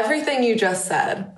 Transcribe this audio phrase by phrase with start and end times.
[0.00, 1.36] everything you just said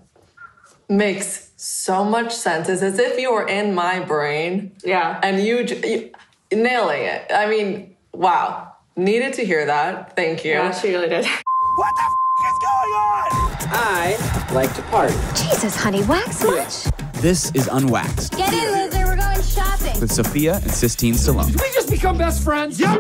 [0.89, 2.69] makes so much sense.
[2.69, 5.21] It's as if you were in my brain Yeah.
[5.23, 6.11] and you, you
[6.53, 7.31] nailing it.
[7.35, 8.73] I mean, wow.
[8.97, 10.17] Needed to hear that.
[10.17, 10.53] Thank you.
[10.53, 11.27] Yeah, she really did.
[11.79, 13.29] What the f- is going on?
[13.71, 15.15] I like to party.
[15.37, 16.93] Jesus, honey, wax much?
[17.23, 19.07] This is Unwaxed Get in, loser.
[19.07, 20.01] We're going shopping.
[20.01, 21.53] with Sophia and Sistine Stallone.
[21.63, 22.81] We just become best friends.
[22.81, 22.99] Yep.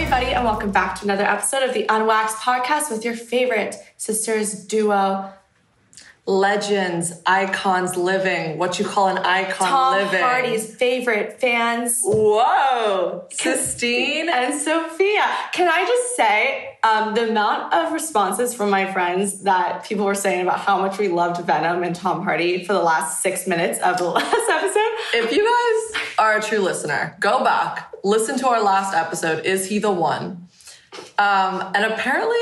[0.00, 4.54] Everybody, and welcome back to another episode of the Unwaxed podcast with your favorite sisters
[4.54, 5.32] duo,
[6.28, 10.20] Legends, icons living, what you call an icon Tom living.
[10.20, 13.24] Tom Hardy's favorite fans, Whoa.
[13.30, 14.28] Sistine.
[14.28, 15.24] and Sophia.
[15.54, 20.14] Can I just say um, the amount of responses from my friends that people were
[20.14, 23.78] saying about how much we loved Venom and Tom Hardy for the last six minutes
[23.78, 25.14] of the last episode?
[25.14, 29.46] If you guys are a true listener, go back, listen to our last episode.
[29.46, 30.46] Is he the one?
[31.18, 32.36] Um, and apparently,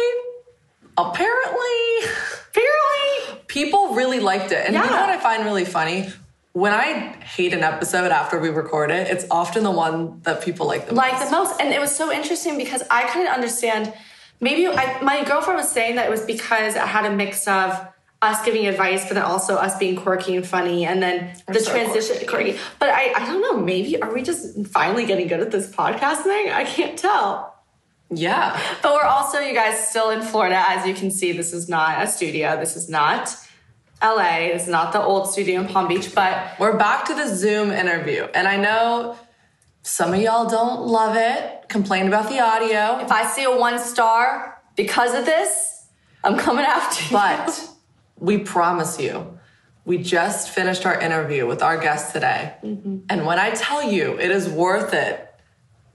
[0.99, 1.61] apparently,
[2.57, 3.41] Fairly.
[3.49, 4.65] people really liked it.
[4.67, 6.11] And you know what I find really funny?
[6.53, 10.67] When I hate an episode after we record it, it's often the one that people
[10.67, 11.25] like the like most.
[11.27, 11.61] the most.
[11.61, 13.93] And it was so interesting because I couldn't understand.
[14.41, 17.87] Maybe I, my girlfriend was saying that it was because it had a mix of
[18.23, 21.71] us giving advice, but then also us being quirky and funny, and then the so
[21.71, 22.59] transition quirky.
[22.79, 23.59] But I, I don't know.
[23.59, 26.51] Maybe are we just finally getting good at this podcast thing?
[26.51, 27.56] I can't tell.
[28.11, 28.61] Yeah.
[28.83, 30.65] But we're also, you guys, still in Florida.
[30.69, 32.59] As you can see, this is not a studio.
[32.59, 33.35] This is not
[34.03, 34.49] LA.
[34.53, 36.15] This is not the old studio in Palm Beach.
[36.15, 38.25] But We're back to the Zoom interview.
[38.35, 39.19] And I know
[39.83, 42.99] some of y'all don't love it, complain about the audio.
[43.05, 45.87] if I see a one star because of this,
[46.25, 47.11] I'm coming after you.
[47.13, 47.69] But
[48.19, 49.39] we promise you,
[49.85, 52.55] we just finished our interview with our guest today.
[52.65, 52.99] Mm-hmm.
[53.09, 55.23] And when I tell you it is worth it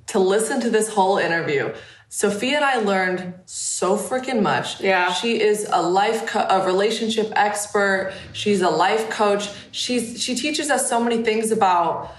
[0.08, 1.73] to listen to this whole interview,
[2.14, 4.81] Sophia and I learned so freaking much.
[4.81, 5.14] Yeah.
[5.14, 8.14] She is a life co- a relationship expert.
[8.34, 9.50] She's a life coach.
[9.72, 12.14] She's she teaches us so many things about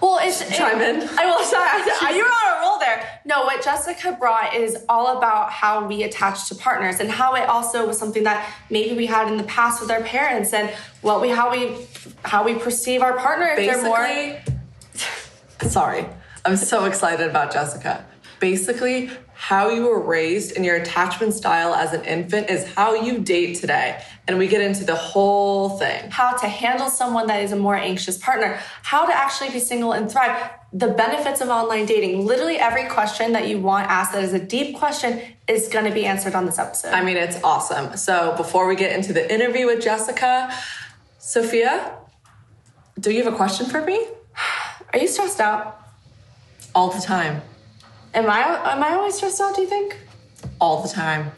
[0.00, 1.06] Well, it's Chime in.
[1.18, 1.44] I will.
[1.44, 3.20] Sorry, I- you're on a roll there.
[3.26, 7.46] No, what Jessica brought is all about how we attach to partners and how it
[7.50, 10.70] also was something that maybe we had in the past with our parents and
[11.02, 11.76] what we how we
[12.24, 13.98] how we perceive our partner if they're more.
[13.98, 14.54] basically
[15.68, 16.06] sorry
[16.44, 18.04] i'm so excited about jessica
[18.40, 23.18] basically how you were raised and your attachment style as an infant is how you
[23.18, 24.02] date today.
[24.26, 26.10] And we get into the whole thing.
[26.10, 29.92] How to handle someone that is a more anxious partner, how to actually be single
[29.92, 32.24] and thrive, the benefits of online dating.
[32.24, 35.92] Literally every question that you want asked that is a deep question is going to
[35.92, 36.92] be answered on this episode.
[36.92, 37.96] i mean it's awesome.
[37.96, 40.52] So before we get into the interview with jessica
[41.18, 41.94] sophia
[42.98, 44.06] do you have a question for me?
[44.92, 45.82] Are you stressed out?
[46.76, 47.40] all the time
[48.16, 49.98] Am I am I always stressed out, do you think?
[50.60, 51.32] all the time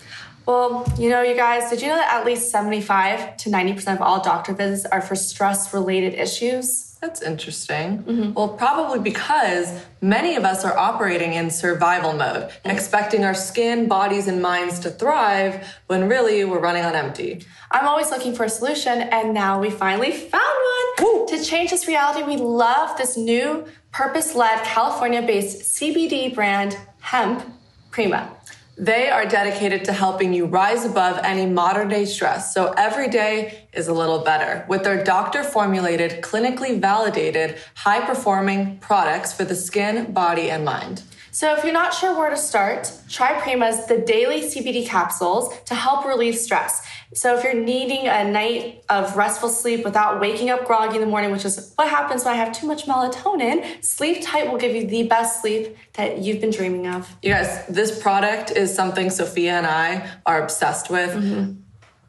[0.47, 4.01] Well, you know, you guys, did you know that at least 75 to 90% of
[4.01, 6.88] all doctor visits are for stress related issues?
[7.01, 8.03] That's interesting.
[8.03, 8.33] Mm-hmm.
[8.33, 12.71] Well, probably because many of us are operating in survival mode, mm-hmm.
[12.71, 17.45] expecting our skin, bodies, and minds to thrive when really we're running on empty.
[17.71, 21.07] I'm always looking for a solution, and now we finally found one.
[21.07, 21.27] Woo.
[21.29, 27.45] To change this reality, we love this new purpose led California based CBD brand, Hemp
[27.93, 28.38] Prima.
[28.81, 33.65] They are dedicated to helping you rise above any modern day stress so every day
[33.73, 39.57] is a little better with their doctor formulated, clinically validated, high performing products for the
[39.57, 41.03] skin, body, and mind.
[41.39, 45.75] So, if you're not sure where to start, try Prima's the daily CBD capsules to
[45.77, 46.85] help relieve stress.
[47.15, 51.07] So, if you're needing a night of restful sleep without waking up groggy in the
[51.07, 54.75] morning, which is what happens when I have too much melatonin, Sleep Tight will give
[54.75, 57.09] you the best sleep that you've been dreaming of.
[57.23, 61.11] You guys, this product is something Sophia and I are obsessed with.
[61.11, 61.61] Mm-hmm.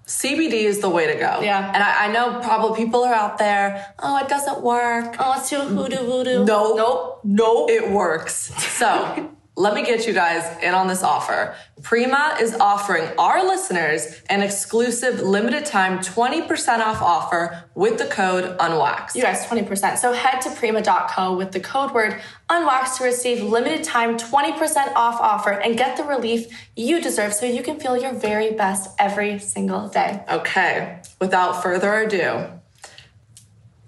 [0.10, 1.42] CBD is the way to go.
[1.42, 1.72] Yeah.
[1.72, 5.16] And I, I know probably people are out there, oh, it doesn't work.
[5.20, 6.46] Oh, it's too voodoo voodoo.
[6.46, 6.74] No.
[6.76, 7.22] Nope.
[7.24, 7.70] Nope.
[7.70, 8.52] It works.
[8.78, 11.54] So let me get you guys in on this offer.
[11.82, 18.58] Prima is offering our listeners an exclusive limited time 20% off offer with the code
[18.58, 19.16] UNWAXED.
[19.16, 19.98] You guys, 20%.
[19.98, 25.20] So head to prima.co with the code word unwaxed to receive limited time 20% off
[25.20, 26.48] offer and get the relief
[26.78, 30.24] you deserve so you can feel your very best every single day.
[30.32, 32.48] Okay, without further ado,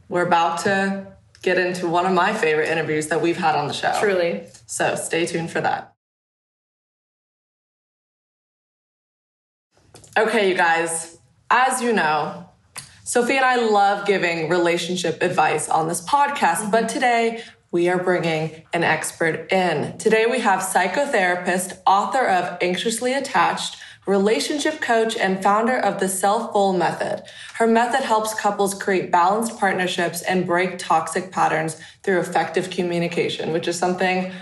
[0.09, 1.10] we're about to
[1.41, 3.95] get into one of my favorite interviews that we've had on the show.
[3.99, 4.45] Truly.
[4.67, 5.93] So stay tuned for that.
[10.17, 11.17] Okay, you guys,
[11.49, 12.49] as you know,
[13.03, 16.93] Sophie and I love giving relationship advice on this podcast, but mm-hmm.
[16.93, 19.97] today we are bringing an expert in.
[19.97, 23.77] Today we have psychotherapist, author of Anxiously Attached,
[24.11, 27.23] relationship coach, and founder of the Self Full Method.
[27.53, 33.69] Her method helps couples create balanced partnerships and break toxic patterns through effective communication, which
[33.69, 34.33] is something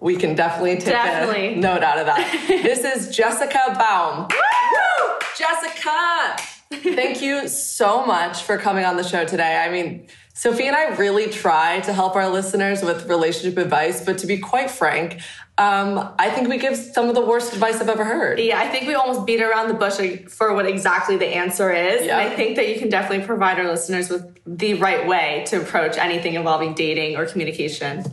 [0.00, 1.54] we can definitely take Definitely.
[1.54, 2.46] a note out of that.
[2.48, 4.28] this is Jessica Baum.
[4.30, 5.18] Woo!
[5.36, 6.36] Jessica!
[6.70, 9.56] Thank you so much for coming on the show today.
[9.56, 10.06] I mean,
[10.38, 14.38] Sophie and I really try to help our listeners with relationship advice, but to be
[14.38, 15.20] quite frank,
[15.58, 18.38] um, I think we give some of the worst advice I've ever heard.
[18.38, 19.98] Yeah, I think we almost beat around the bush
[20.30, 22.06] for what exactly the answer is.
[22.06, 22.20] Yeah.
[22.20, 25.60] And I think that you can definitely provide our listeners with the right way to
[25.60, 28.04] approach anything involving dating or communication.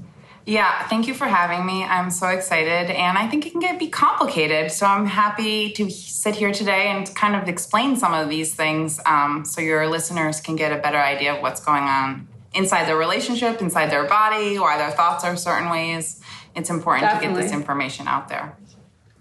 [0.46, 1.84] Yeah, thank you for having me.
[1.84, 4.72] I'm so excited, and I think it can get be complicated.
[4.72, 9.00] So I'm happy to sit here today and kind of explain some of these things,
[9.08, 12.98] um, so your listeners can get a better idea of what's going on inside their
[12.98, 16.22] relationship, inside their body, why their thoughts are certain ways.
[16.56, 18.56] It's important to get this information out there.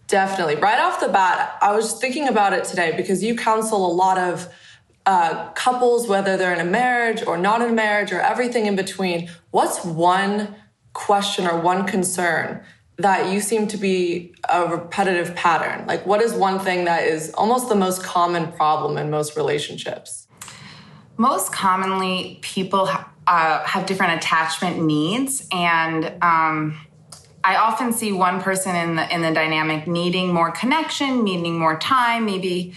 [0.06, 0.56] Definitely.
[0.56, 4.18] Right off the bat, I was thinking about it today because you counsel a lot
[4.18, 4.48] of
[5.06, 8.76] uh, couples, whether they're in a marriage or not in a marriage or everything in
[8.76, 9.30] between.
[9.50, 10.54] What's one
[10.94, 12.62] question or one concern
[12.96, 15.86] that you seem to be a repetitive pattern?
[15.86, 20.26] Like, what is one thing that is almost the most common problem in most relationships?
[21.16, 22.88] Most commonly, people
[23.26, 26.78] uh, have different attachment needs, and um,
[27.42, 31.78] I often see one person in the in the dynamic needing more connection, needing more
[31.78, 32.74] time, maybe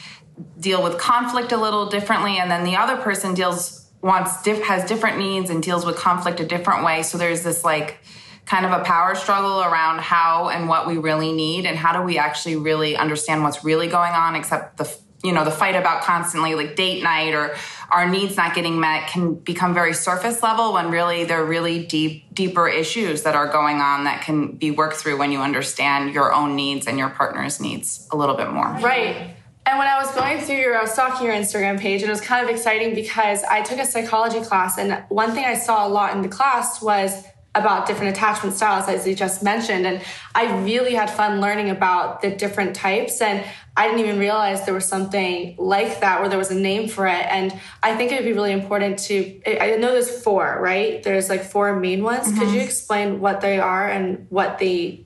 [0.60, 4.88] deal with conflict a little differently, and then the other person deals wants diff, has
[4.88, 7.04] different needs and deals with conflict a different way.
[7.04, 8.00] So there's this like
[8.46, 12.06] kind of a power struggle around how and what we really need, and how do
[12.06, 16.04] we actually really understand what's really going on, except the you know the fight about
[16.04, 17.56] constantly like date night or
[17.90, 21.86] our needs not getting met can become very surface level when really there are really
[21.86, 26.14] deep deeper issues that are going on that can be worked through when you understand
[26.14, 29.36] your own needs and your partner's needs a little bit more Right.
[29.68, 32.14] And when I was going through your, I was stalking your Instagram page, and it
[32.14, 35.86] was kind of exciting because I took a psychology class, and one thing I saw
[35.86, 39.86] a lot in the class was about different attachment styles, as you just mentioned.
[39.86, 40.02] And
[40.36, 43.20] I really had fun learning about the different types.
[43.20, 43.44] And
[43.76, 47.08] I didn't even realize there was something like that where there was a name for
[47.08, 47.26] it.
[47.30, 47.54] And
[47.84, 51.02] I think it'd be really important to, I I know there's four, right?
[51.02, 52.28] There's like four main ones.
[52.28, 52.60] Could you mm-hmm.
[52.60, 55.06] explain what they are and what they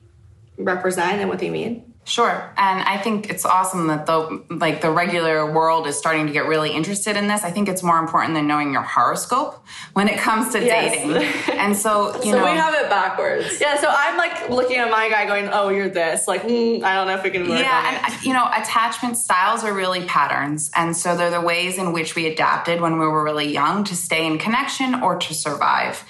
[0.57, 1.90] represent and what they mean?
[2.03, 2.51] Sure.
[2.57, 6.45] And I think it's awesome that the like the regular world is starting to get
[6.47, 7.43] really interested in this.
[7.43, 9.63] I think it's more important than knowing your horoscope
[9.93, 10.95] when it comes to Yes.
[10.95, 11.57] dating.
[11.59, 13.61] And so, you so know, we have it backwards.
[13.61, 16.95] Yeah, so I'm like looking at my guy going, "Oh, you're this." Like, mm, I
[16.95, 20.71] don't know if we can work Yeah, and you know, attachment styles are really patterns.
[20.75, 23.95] And so they're the ways in which we adapted when we were really young to
[23.95, 26.03] stay in connection or to survive.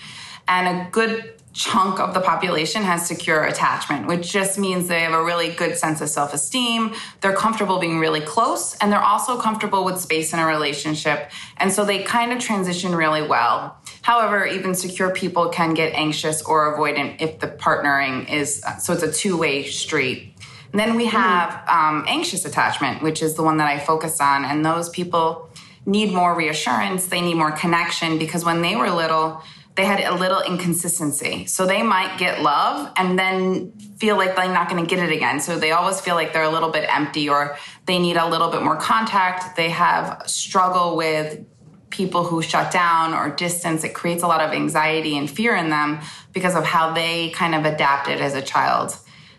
[0.47, 5.13] And a good chunk of the population has secure attachment, which just means they have
[5.13, 6.93] a really good sense of self esteem.
[7.19, 11.31] They're comfortable being really close, and they're also comfortable with space in a relationship.
[11.57, 13.77] And so they kind of transition really well.
[14.01, 19.03] However, even secure people can get anxious or avoidant if the partnering is, so it's
[19.03, 20.35] a two way street.
[20.71, 24.45] And then we have um, anxious attachment, which is the one that I focus on.
[24.45, 25.49] And those people
[25.85, 29.43] need more reassurance, they need more connection because when they were little,
[29.75, 31.45] they had a little inconsistency.
[31.45, 35.15] So they might get love and then feel like they're not going to get it
[35.15, 35.39] again.
[35.39, 38.49] So they always feel like they're a little bit empty or they need a little
[38.49, 39.55] bit more contact.
[39.55, 41.45] They have struggle with
[41.89, 43.83] people who shut down or distance.
[43.83, 45.99] It creates a lot of anxiety and fear in them
[46.33, 48.97] because of how they kind of adapted as a child.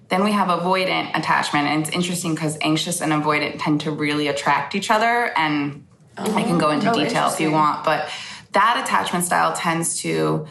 [0.08, 1.68] Then we have avoidant attachment.
[1.68, 5.32] And it's interesting because anxious and avoidant tend to really attract each other.
[5.36, 7.84] And I can go oh, into Oh, detail if you want.
[7.84, 8.10] But
[8.52, 10.46] that attachment style tends to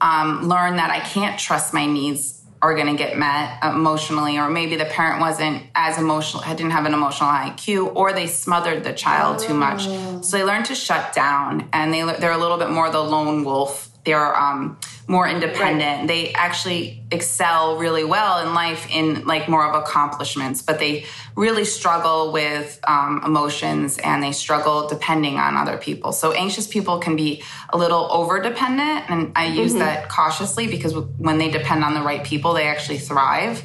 [0.00, 4.48] um, learn that I can't trust my needs are going to get met emotionally, or
[4.48, 8.92] maybe the parent wasn't as emotional, didn't have an emotional IQ, or they smothered the
[8.92, 9.86] child too much.
[10.24, 13.44] So they learn to shut down, and they they're a little bit more the lone
[13.44, 13.90] wolf.
[14.04, 16.08] They're um, more independent.
[16.08, 21.04] They actually excel really well in life in like more of accomplishments, but they
[21.36, 26.10] really struggle with um, emotions and they struggle depending on other people.
[26.12, 30.96] So anxious people can be a little over dependent, and I use that cautiously because
[30.96, 33.62] when they depend on the right people, they actually thrive.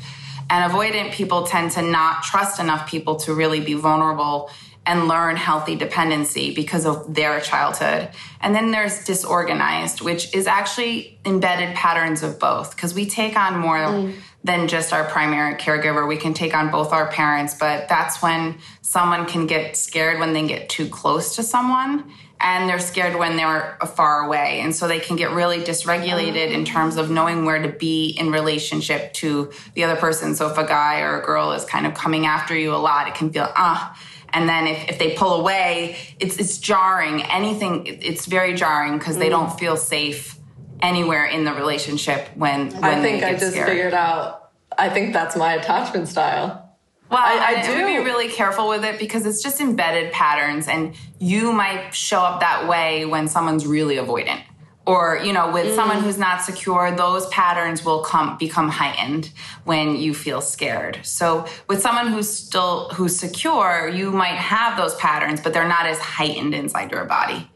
[0.51, 4.51] And avoidant people tend to not trust enough people to really be vulnerable
[4.85, 8.09] and learn healthy dependency because of their childhood.
[8.39, 13.59] And then there's disorganized, which is actually embedded patterns of both because we take on
[13.59, 14.11] more
[14.43, 16.07] than just our primary caregiver.
[16.07, 20.33] We can take on both our parents, but that's when someone can get scared when
[20.33, 24.61] they get too close to someone and they're scared when they're far away.
[24.61, 28.31] And so they can get really dysregulated in terms of knowing where to be in
[28.31, 30.33] relationship to the other person.
[30.33, 33.07] So if a guy or a girl is kind of coming after you a lot,
[33.07, 33.95] it can feel, ah.
[34.33, 37.23] And then if, if they pull away, it's, it's jarring.
[37.23, 39.31] Anything, it's very jarring because they mm.
[39.31, 40.37] don't feel safe
[40.81, 43.67] anywhere in the relationship when, when I think I just scared.
[43.67, 44.51] figured out.
[44.77, 46.69] I think that's my attachment style.
[47.09, 50.95] Well, I- I do be really careful with it because it's just embedded patterns, and
[51.19, 54.41] you might show up that way when someone's really avoidant,
[54.85, 56.01] or you know, with someone Mm.
[56.01, 56.91] who's not secure.
[56.91, 59.29] Those patterns will come become heightened
[59.63, 60.99] when you feel scared.
[61.03, 65.85] So, with someone who's still who's secure, you might have those patterns, but they're not
[65.85, 67.47] as heightened inside your body.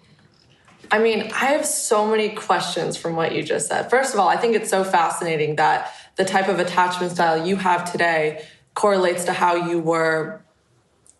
[0.91, 3.89] I mean, I have so many questions from what you just said.
[3.89, 7.55] First of all, I think it's so fascinating that the type of attachment style you
[7.55, 10.41] have today correlates to how you were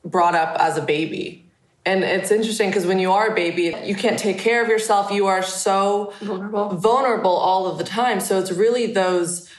[0.04, 1.45] brought up as a baby.
[1.86, 5.12] And it's interesting because when you are a baby, you can't take care of yourself.
[5.12, 6.70] You are so Vulnerable.
[6.70, 8.20] vulnerable all of the time.
[8.20, 9.50] So it's really those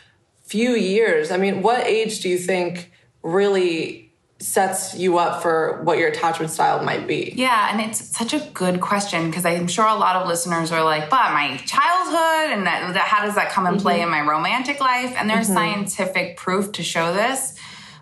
[0.42, 1.30] few years.
[1.30, 2.92] I mean, what age do you think
[3.22, 7.32] really sets you up for what your attachment style might be?
[7.36, 10.84] Yeah, and it's such a good question because I'm sure a lot of listeners are
[10.84, 14.04] like, "But my childhood and that, that how does that come and play mm-hmm.
[14.04, 15.56] in my romantic life?" And there's mm-hmm.
[15.56, 17.54] scientific proof to show this.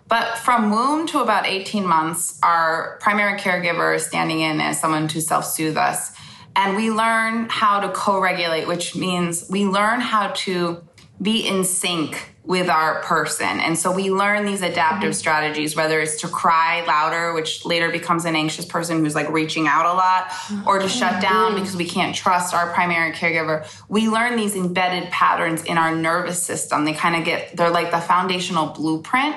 [0.07, 5.07] But from womb to about 18 months, our primary caregiver is standing in as someone
[5.09, 6.13] to self-soothe us.
[6.55, 10.83] And we learn how to co-regulate, which means we learn how to
[11.21, 13.59] be in sync with our person.
[13.59, 15.13] And so we learn these adaptive mm-hmm.
[15.13, 19.67] strategies, whether it's to cry louder, which later becomes an anxious person who's like reaching
[19.67, 20.67] out a lot, mm-hmm.
[20.67, 21.21] or to shut mm-hmm.
[21.21, 23.67] down because we can't trust our primary caregiver.
[23.89, 26.85] We learn these embedded patterns in our nervous system.
[26.85, 29.35] They kind of get, they're like the foundational blueprint.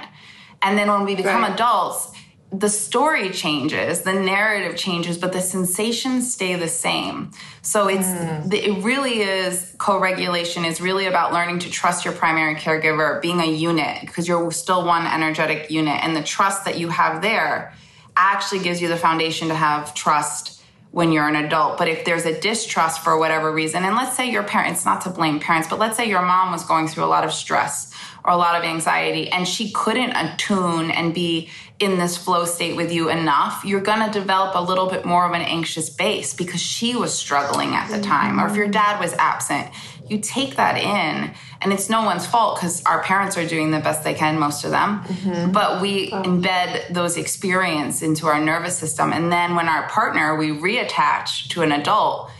[0.62, 1.52] And then when we become Right.
[1.52, 2.10] adults,
[2.50, 7.30] the story changes, the narrative changes, but the sensations stay the same.
[7.60, 8.50] So it's hmm.
[8.50, 13.46] it really is co-regulation is really about learning to trust your primary caregiver, being a
[13.46, 17.74] unit because you're still one energetic unit, and the trust that you have there
[18.16, 21.76] actually gives you the foundation to have trust when you're an adult.
[21.76, 25.10] But if there's a distrust for whatever reason, and let's say your parents, not to
[25.10, 27.92] blame parents, but let's say your mom was going through a lot of stress
[28.28, 31.48] or a lot of anxiety and she couldn't attune and be
[31.80, 35.26] in this flow state with you enough, you're going to develop a little bit more
[35.26, 38.02] of an anxious base because she was struggling at the mm-hmm.
[38.02, 38.38] time.
[38.38, 39.68] Or if your dad was absent,
[40.10, 41.32] you take that in
[41.62, 44.62] and it's no one's fault because our parents are doing the best they can most
[44.64, 45.02] of them.
[45.04, 45.52] Mm-hmm.
[45.52, 46.22] But we oh.
[46.22, 51.62] embed those experience into our nervous system and then when our partner we reattach to
[51.62, 52.30] an adult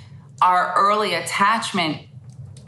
[0.41, 2.08] our early attachment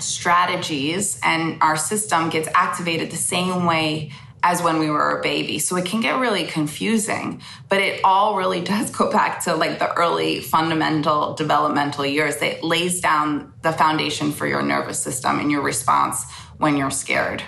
[0.03, 5.59] strategies and our system gets activated the same way as when we were a baby.
[5.59, 9.79] So it can get really confusing, but it all really does go back to like
[9.79, 15.51] the early fundamental developmental years that lays down the foundation for your nervous system and
[15.51, 16.25] your response
[16.59, 17.43] when you're scared.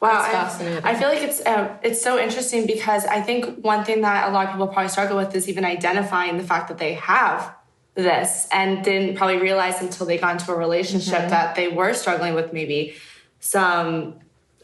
[0.00, 0.84] Wow, That's I- fascinating.
[0.84, 4.32] I, feel like it's um, it's so interesting because I think one thing that a
[4.32, 7.54] lot of people probably struggle with is even identifying the fact that they have
[8.02, 11.30] this and didn't probably realize until they got into a relationship Mm-hmm.
[11.30, 12.94] that they were struggling with maybe
[13.40, 14.14] some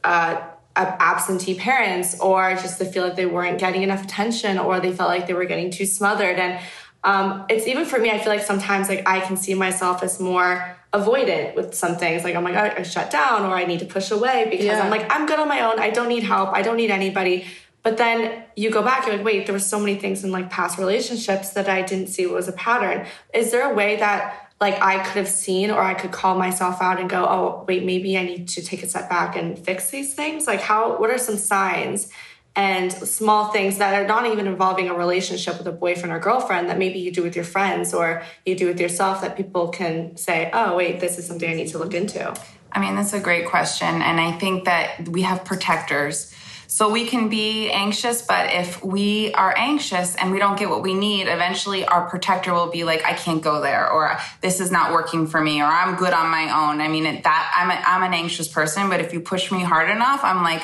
[0.05, 0.41] uh,
[0.77, 5.09] absentee parents or just the feel like they weren't getting enough attention or they felt
[5.09, 6.61] like they were getting too smothered and
[7.05, 10.21] um, it's even for me i feel like sometimes like i can see myself as
[10.21, 13.79] more avoidant with some things like i'm like I, I shut down or i need
[13.81, 14.81] to push away because Yeah.
[14.83, 17.47] i'm like i'm good on my own i don't need help i don't need anybody
[17.87, 20.51] but then you go back you're like wait there were so many things in like
[20.51, 24.81] past relationships that i didn't see was a pattern is there a way that like
[24.81, 28.17] I could have seen or I could call myself out and go, oh, wait, maybe
[28.17, 30.47] I need to take a step back and fix these things?
[30.47, 32.11] Like, how, what are some signs
[32.55, 36.71] and small things that are not even involving a relationship with a boyfriend or girlfriend
[36.71, 40.17] that maybe you do with your friends or you do with yourself that people can
[40.17, 42.35] say, oh, wait, this is something I need to look into?
[42.73, 44.01] I mean, that's a great question.
[44.01, 46.35] And I think that we have protectors.
[46.69, 50.83] So we can be anxious, but if we are anxious and we don't get what
[50.83, 54.71] we need, eventually our protector will be like, I can't go there, or this is
[54.71, 56.81] not working for me, or I'm good on my own.
[56.81, 59.91] I mean, that I'm, a, I'm an anxious person, but if you push me hard
[59.91, 60.63] enough, I'm like,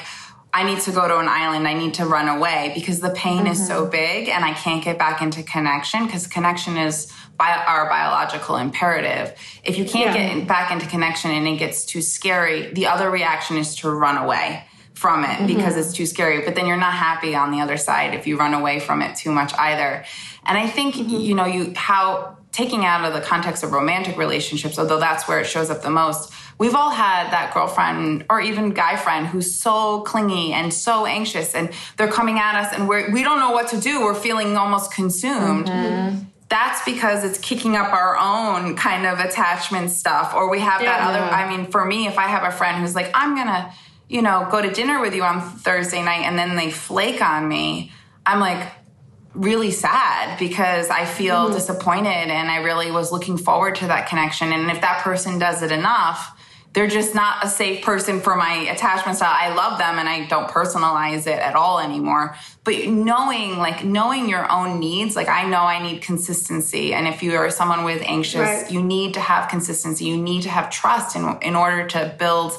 [0.55, 1.67] I need to go to an island.
[1.67, 3.91] I need to run away because the pain is so mm-hmm.
[3.91, 9.35] big and I can't get back into connection because connection is bio- our biological imperative.
[9.65, 10.35] If you can't Yeah.
[10.35, 14.19] get back into connection and it gets too scary, the other reaction is to run
[14.19, 14.65] away
[15.03, 15.47] from it mm-hmm.
[15.49, 16.43] because it's too scary.
[16.45, 19.17] But then you're not happy on the other side if you run away from it
[19.17, 20.05] too much either.
[20.47, 21.17] And I think, mm-hmm.
[21.17, 25.41] you know, you, how, taking out of the context of romantic relationships, although that's where
[25.41, 29.53] it shows up the most, we've all had that girlfriend or even guy friend who's
[29.53, 33.51] so clingy and so anxious and they're coming at us and we're, we don't know
[33.51, 34.03] what to do.
[34.03, 35.67] We're feeling almost consumed.
[35.67, 36.19] Mm-hmm.
[36.49, 41.01] that's because it's kicking up our own kind of attachment stuff or we have that
[41.01, 41.09] Yeah.
[41.09, 43.73] other i mean for me if i have a friend who's like i'm gonna
[44.09, 47.49] you know go to dinner with you on thursday night and then they flake on
[47.49, 47.93] me
[48.27, 48.69] i'm like
[49.35, 51.55] really sad because i feel mm-hmm.
[51.55, 55.63] disappointed and i really was looking forward to that connection and if that person does
[55.63, 56.39] it enough
[56.73, 59.35] they're just not a safe person for my attachment style.
[59.35, 62.35] I love them and I don't personalize it at all anymore.
[62.65, 66.95] But knowing, like, knowing your own needs, like, I know I need consistency.
[66.95, 68.71] And if you are someone with anxious, Right.
[68.71, 70.07] you need to have consistency.
[70.07, 72.53] You need to have trust in, in order to build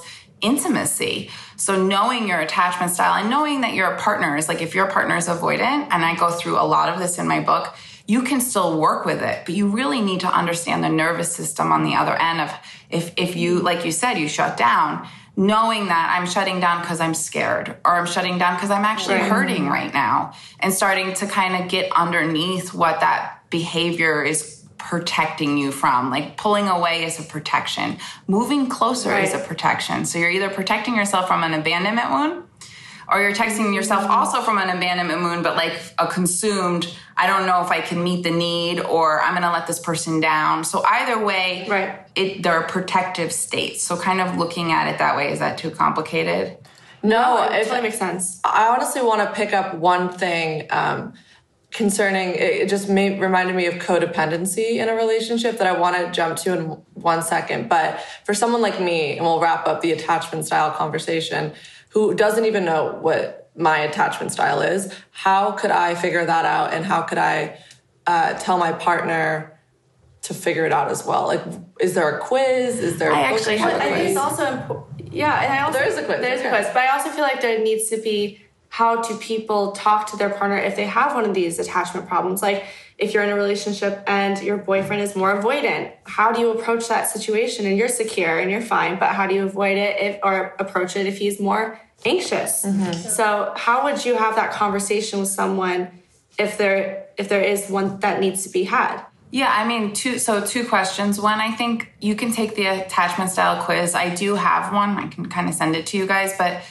[0.43, 1.29] intimacy.
[1.55, 5.15] So knowing your attachment style and knowing that your partner is like, if your partner
[5.15, 7.73] is avoidant, and I go through a lot of this in my book,
[8.05, 11.71] you can still work with it, but you really need to understand the nervous system
[11.71, 12.51] on the other end of
[12.89, 15.07] if if you like you said you shut down,
[15.37, 19.15] knowing that I'm shutting down because I'm scared or I'm shutting down because I'm actually
[19.15, 19.31] Right.
[19.31, 25.57] hurting right now and starting to kind of get underneath what that behavior is protecting
[25.57, 26.11] you from.
[26.11, 27.97] Like pulling away is a protection.
[28.27, 30.05] Moving closer is a protection.
[30.05, 32.43] So you're either protecting yourself from an abandonment wound
[33.11, 37.45] or you're texting yourself also from an abandonment wound, but like a consumed, I don't
[37.45, 40.63] know if I can meet the need or I'm gonna let this person down.
[40.63, 41.99] So either way, Right.
[42.15, 43.83] it they're protective states.
[43.83, 46.57] So kind of looking at it that way, is that too complicated?
[47.01, 48.39] No, it if, totally makes sense.
[48.43, 51.13] I honestly want to pick up one thing um,
[51.73, 55.97] concerning it, it just made, reminded me of codependency in a relationship that I want
[55.97, 57.67] to jump to in one second.
[57.67, 61.53] But for someone like me, and we'll wrap up the attachment style conversation,
[61.89, 66.73] who doesn't even know what my attachment style is, how could I figure that out?
[66.73, 67.59] And how could I
[68.07, 69.59] uh, tell my partner
[70.23, 71.27] to figure it out as well?
[71.27, 71.41] Like,
[71.79, 72.79] is there a quiz?
[72.79, 73.11] Is there?
[73.11, 73.93] a I actually about have a I it?
[73.95, 75.13] think it's also important.
[75.13, 77.23] Yeah, and I also There is a quiz, There's a quiz, but I also feel
[77.23, 78.42] like there needs to be
[78.73, 82.41] how do people talk to their partner if they have one of these attachment problems?
[82.41, 82.65] Like
[82.97, 86.87] if you're in a relationship and your boyfriend is more avoidant, how do you approach
[86.87, 87.67] that situation?
[87.67, 90.95] And you're secure and you're fine, but how do you avoid it if or approach
[90.95, 92.65] it if he's more anxious?
[92.65, 92.93] Mm-hmm.
[92.93, 95.89] So how would you have that conversation with someone
[96.39, 99.03] if there if there is one that needs to be had?
[99.29, 100.17] Yeah, I mean, two.
[100.17, 101.21] So two questions.
[101.21, 103.93] One, I think you can take the attachment style quiz.
[103.93, 104.97] I do have one.
[104.97, 106.63] I can kind of send it to you guys, but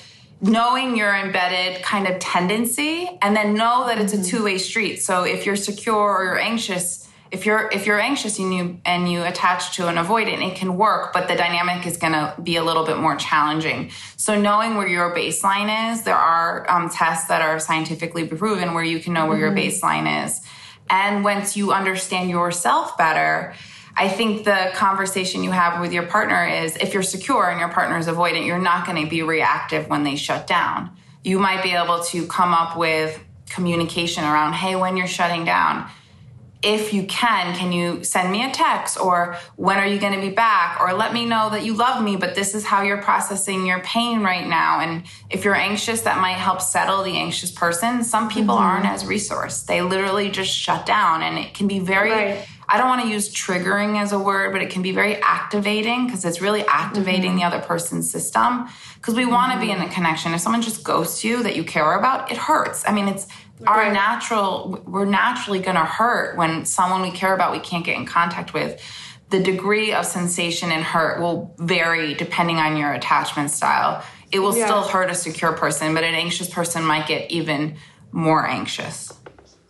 [0.43, 4.97] knowing your embedded kind of tendency, and then know that it's a two way street.
[4.97, 9.11] So if you're secure or you're anxious, if you're if you're anxious and you and
[9.11, 12.57] you attach to an avoidant, it can work, but the dynamic is going to be
[12.57, 13.91] a little bit more challenging.
[14.17, 18.85] So knowing where your baseline is, there are um, tests that are scientifically proven where
[18.85, 20.41] you can know where your baseline is.
[20.91, 23.55] And once you understand yourself better,
[23.97, 27.69] I think the conversation you have with your partner is if you're secure and your
[27.69, 30.97] partner is avoidant, you're not going to be reactive when they shut down.
[31.25, 33.19] You might be able to come up with
[33.51, 35.89] communication around, hey, when you're shutting down,
[36.63, 40.21] if you can, can you send me a text or when are you going to
[40.21, 43.03] be back or let me know that you love me, but this is how you're
[43.03, 44.79] processing your pain right now.
[44.81, 48.05] And if you're anxious, that might help settle the anxious person.
[48.05, 48.65] Some people mm-hmm.
[48.65, 49.67] aren't as resourced.
[49.67, 52.49] They literally just shut down and it can be very, Right.
[52.69, 56.07] I don't want to use triggering as a word, but it can be very activating
[56.07, 57.39] because it's really activating mm-hmm.
[57.39, 58.69] the other person's system.
[58.95, 59.93] Because we want to be in a mm-hmm.
[59.93, 60.33] connection.
[60.33, 62.85] If someone just ghosts you that you care about, it hurts.
[62.87, 63.27] I mean, it's
[63.67, 67.97] our natural, we're naturally going to hurt when someone we care about we can't get
[67.97, 68.81] in contact with.
[69.31, 74.05] The degree of sensation and hurt will vary depending on your attachment style.
[74.31, 74.67] It will Yeah.
[74.67, 77.77] still hurt a secure person, but an anxious person might get even
[78.13, 79.13] more anxious.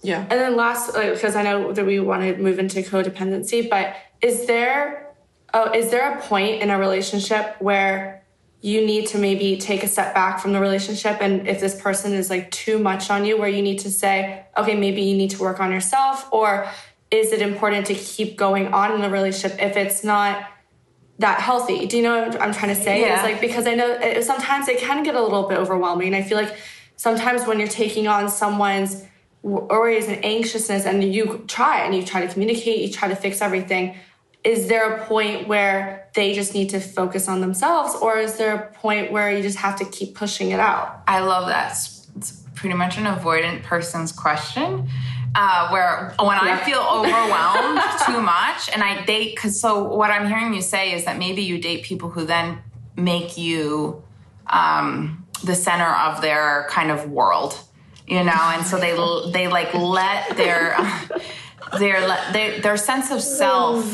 [0.03, 0.21] Yeah.
[0.21, 3.95] And then last, like, because I know that we want to move into codependency, but
[4.21, 5.15] is there,
[5.55, 8.25] oh, is there a point in a relationship where
[8.61, 12.13] you need to maybe take a step back from the relationship, and if this person
[12.13, 15.31] is like too much on you, where you need to say, okay, maybe you need
[15.31, 16.69] to work on yourself, or
[17.11, 20.49] is it important to keep going on in the relationship if it's not
[21.19, 21.87] that healthy.
[21.87, 23.01] Do you know what I'm trying to say?
[23.01, 23.15] Yeah.
[23.15, 26.17] It's like because I know it, sometimes it can get a little bit overwhelming, and
[26.17, 26.55] I feel like
[26.97, 29.05] sometimes when you're taking on someone's
[29.43, 33.41] worries and anxiousness, and you try and you try to communicate, you try to fix
[33.41, 33.97] everything.
[34.45, 38.55] Is there a point where they just need to focus on themselves, or is there
[38.55, 41.03] a point where you just have to keep pushing it out?
[41.07, 41.73] I love that.
[41.73, 44.89] It's, pretty much an avoidant person's question.
[45.35, 50.29] Uh, where when I feel overwhelmed too much, and I date, because so what I'm
[50.29, 52.59] hearing you say is that maybe you date people who then
[52.97, 54.05] make you
[54.47, 57.59] um, the center of their kind of world,
[58.07, 58.93] you know, and so they
[59.33, 60.77] they like let their
[61.79, 63.85] their their sense of self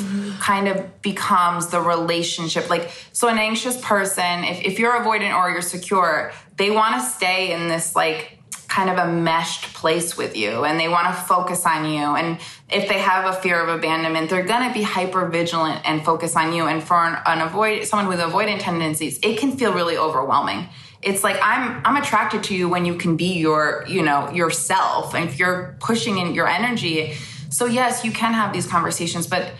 [0.41, 5.51] kind of becomes the relationship like so an anxious person if, if you're avoidant or
[5.51, 10.37] you're secure they want to stay in this like kind of a meshed place with
[10.37, 12.03] you and they want to focus on you.
[12.03, 12.39] And
[12.71, 16.37] if they have a fear of abandonment, they're going to be hyper vigilant and focus
[16.37, 16.67] on you.
[16.67, 20.69] And for an, an avoid someone with avoidant tendencies, it can feel really overwhelming.
[21.03, 25.15] It's like I'm I'm attracted to you when you can be your, you know, yourself
[25.15, 27.15] and if you're pushing in your energy.
[27.51, 29.53] So yes, you can have these conversations, but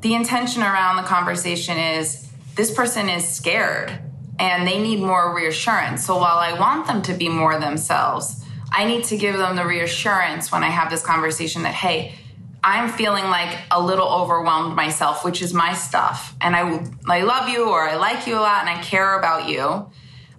[0.00, 4.00] the intention around the conversation is this person is scared
[4.38, 6.04] and they need more reassurance.
[6.04, 9.66] So while I want them to be more themselves, I need to give them the
[9.66, 12.14] reassurance when I have this conversation that, hey,
[12.62, 16.34] I'm feeling like a little overwhelmed myself, which is my stuff.
[16.40, 19.48] And I, I love you or I like you a lot and I care about
[19.48, 19.90] you.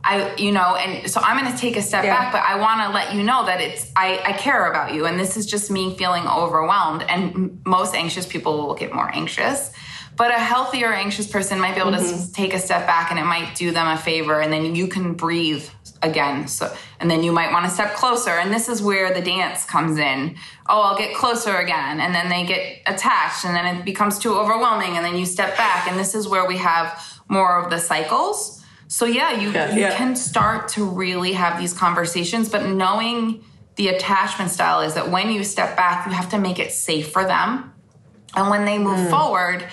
[0.04, 2.16] I, you know, and so I'm going to take a step Yeah.
[2.18, 5.06] back, but I want to let you know that it's, I, I care about you.
[5.06, 7.04] And this is just me feeling overwhelmed.
[7.04, 9.72] And m- most anxious people will get more anxious.
[10.16, 13.20] But a healthier anxious person might be able to s- take a step back and
[13.20, 14.40] it might do them a favor.
[14.42, 15.68] And then you can breathe
[16.02, 16.48] again.
[16.48, 18.32] So, and then you might want to step closer.
[18.32, 20.36] And this is where the dance comes in.
[20.68, 22.00] Oh, I'll get closer again.
[22.00, 24.96] And then they get attached and then it becomes too overwhelming.
[24.96, 25.88] And then you step back.
[25.90, 28.59] And this is where we have more of the cycles.
[28.90, 29.72] So yeah, you, Yeah.
[29.72, 29.96] you Yeah.
[29.96, 33.44] can start to really have these conversations, but knowing
[33.76, 37.12] the attachment style is that when you step back, you have to make it safe
[37.12, 37.72] for them.
[38.36, 39.10] And when they move mm.
[39.12, 39.64] forward,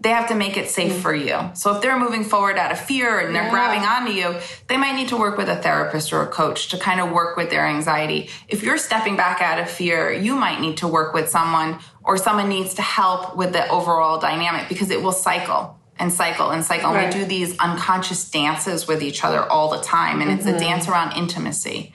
[0.00, 1.00] they have to make it safe mm.
[1.00, 1.38] for you.
[1.54, 3.50] So if they're moving forward out of fear and they're Yeah.
[3.50, 4.34] grabbing onto you,
[4.66, 7.36] they might need to work with a therapist or a coach to kind of work
[7.36, 8.28] with their anxiety.
[8.48, 12.16] If you're stepping back out of fear, you might need to work with someone or
[12.16, 16.64] someone needs to help with the overall dynamic because it will cycle and cycle and
[16.64, 16.94] cycle.
[16.94, 20.20] And we do these unconscious dances with each other all the time.
[20.20, 20.58] And it's a mm-hmm.
[20.58, 21.94] dance around intimacy.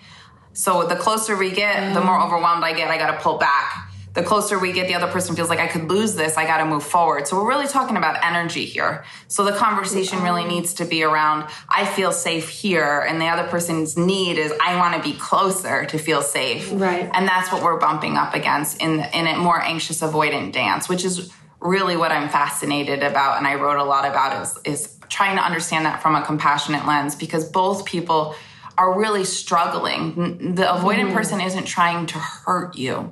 [0.54, 2.08] So the closer we get, the mm-hmm.
[2.08, 2.90] more overwhelmed I get.
[2.90, 3.90] I got to pull back.
[4.14, 6.36] The closer we get, the other person feels like I could lose this.
[6.36, 7.28] I got to move forward.
[7.28, 9.06] So we're really talking about energy here.
[9.28, 13.48] So the conversation really needs to be around I feel safe here, and the other
[13.48, 16.70] person's need is I want to be closer to feel safe.
[16.74, 17.10] Right.
[17.14, 21.06] And that's what we're bumping up against in in a more anxious avoidant dance, which
[21.06, 21.32] is
[21.62, 25.44] really what I'm fascinated about, and I wrote a lot about is is trying to
[25.44, 28.36] understand that from a compassionate lens because both people
[28.78, 30.54] are really struggling.
[30.56, 31.14] The avoidant mm-hmm.
[31.14, 33.12] person isn't trying to hurt you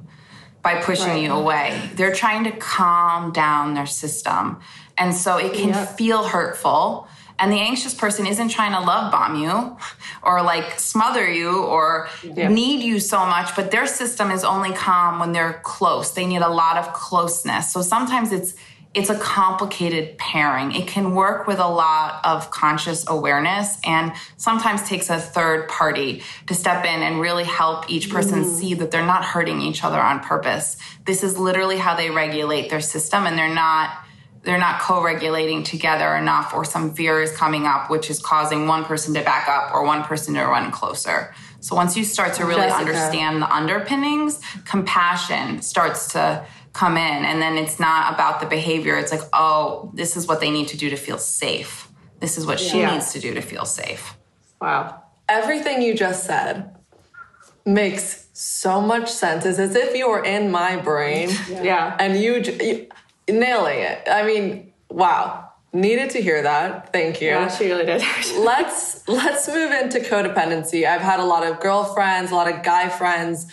[0.62, 1.24] by pushing Right.
[1.24, 1.90] you away.
[1.96, 4.60] They're trying to calm down their system.
[4.98, 5.98] And so it can Yep.
[5.98, 7.08] feel hurtful.
[7.40, 9.78] And the anxious person isn't trying to love bomb you
[10.24, 15.20] or like smother you or need you so much, but their system is only calm
[15.20, 16.12] when they're close.
[16.12, 17.72] They need a lot of closeness.
[17.72, 18.56] So sometimes it's
[18.98, 20.72] it's a complicated pairing.
[20.72, 26.24] It can work with a lot of conscious awareness and sometimes takes a third party
[26.48, 28.56] to step in and really help each person mm-hmm.
[28.56, 30.78] see that they're not hurting each other on purpose.
[31.06, 33.92] This is literally how they regulate their system and they're not
[34.48, 38.86] they're not co-regulating together enough or some fear is coming up which is causing one
[38.86, 41.34] person to back up or one person to run closer.
[41.60, 42.80] So once you start to really Jessica.
[42.80, 48.96] understand the underpinnings, compassion starts to come in and then it's not about the behavior.
[48.98, 51.90] It's like, "Oh, this is what they need to do to feel safe.
[52.22, 52.94] This is what she Yeah.
[52.94, 54.16] needs to do to feel safe."
[54.62, 55.04] Wow.
[55.28, 56.74] Everything you just said
[57.66, 59.46] makes so much sense.
[59.46, 61.98] It's as if you were in my brain Yeah.
[62.00, 62.88] and you, you
[63.30, 64.08] nailing it.
[64.10, 65.44] I mean, wow.
[65.74, 66.92] Needed to hear that.
[66.94, 67.28] Thank you.
[67.28, 68.02] Yeah, she really did.
[68.40, 70.88] let's let's move into codependency.
[70.88, 73.48] I've had a lot of girlfriends, a lot of guy friends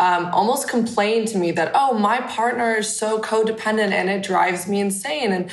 [0.00, 4.66] um, almost complain to me that oh my partner is so codependent and it drives
[4.66, 5.50] me insane and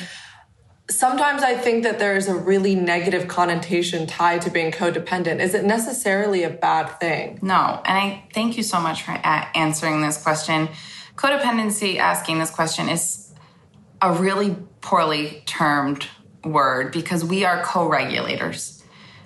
[0.90, 5.54] sometimes i think that there is a really negative connotation tied to being codependent is
[5.54, 10.00] it necessarily a bad thing No, and I thank you so much for a- answering
[10.00, 10.70] this question.
[11.16, 13.27] Codependency, asking this question, is
[14.00, 16.06] a really poorly termed
[16.44, 18.82] word because we are co regulators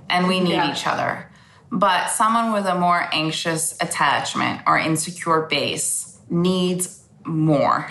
[0.09, 0.73] and we need Yeah.
[0.73, 1.31] each other.
[1.71, 7.89] But someone with a more anxious attachment or insecure base needs more.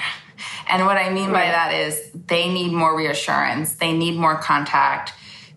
[0.68, 5.14] And what I mean by that is they need more reassurance, they need more contact,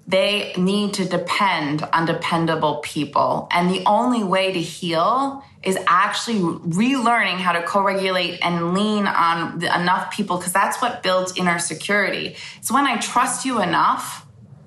[0.07, 3.49] they need to depend on dependable people.
[3.51, 9.07] And the only way to heal is actually relearning how to co regulate and lean
[9.07, 12.37] on the, enough people because that's what builds inner security.
[12.59, 14.27] It's when I trust you enough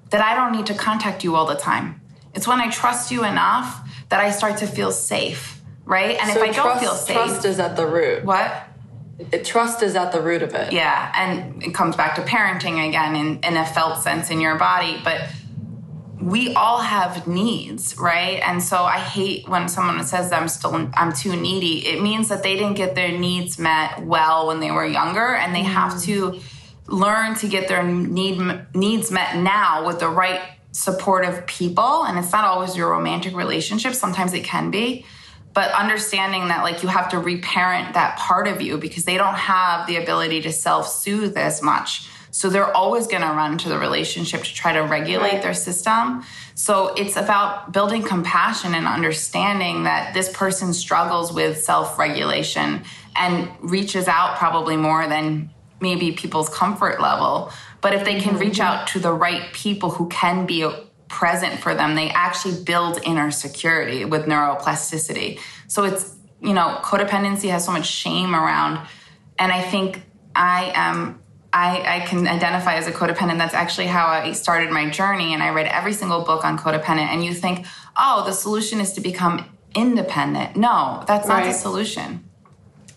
[0.10, 2.02] that I don't need to contact you all the time.
[2.34, 6.18] It's when I trust you enough that I start to feel safe, right?
[6.20, 8.67] And so if I don't trust, feel safe, trust is at the root what?
[9.44, 13.16] Trust is at the root of it Yeah, and it comes back to parenting again
[13.16, 15.22] in, in a felt sense in your body, but
[16.22, 18.40] we all have needs, right?
[18.44, 21.88] And so I hate when someone says I'm still I'm too needy.
[21.88, 25.54] It means that they didn't get their needs met well when they were younger and
[25.54, 26.04] they have mm.
[26.06, 26.40] to
[26.88, 28.40] learn to get their need
[28.74, 33.94] needs met now with the right supportive people and it's not always your romantic relationship,
[33.94, 35.06] sometimes it can be.
[35.58, 39.34] But understanding that like you have to reparent that part of you because they don't
[39.34, 42.08] have the ability to self-soothe as much.
[42.30, 46.24] So they're always going to run to the relationship to try to regulate their system.
[46.54, 52.84] So it's about building compassion and understanding that this person struggles with self-regulation
[53.16, 55.50] and reaches out probably more than
[55.82, 57.52] maybe people's comfort level.
[57.82, 58.82] But if they can reach mm-hmm.
[58.82, 60.72] out to the right people who can be
[61.08, 65.40] present for them, they actually build inner security with neuroplasticity.
[65.68, 68.86] So it's, you know, codependency has so much shame around.
[69.40, 70.04] And I think
[70.36, 71.22] I am,
[71.54, 73.38] I, I can identify as a codependent.
[73.38, 75.34] That's actually how I started my journey.
[75.34, 77.08] And I read every single book on codependent.
[77.08, 77.66] And you think,
[77.96, 80.56] oh, the solution is to become independent.
[80.56, 82.24] No, that's not the solution.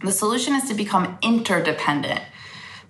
[0.02, 2.22] The solution is to become interdependent.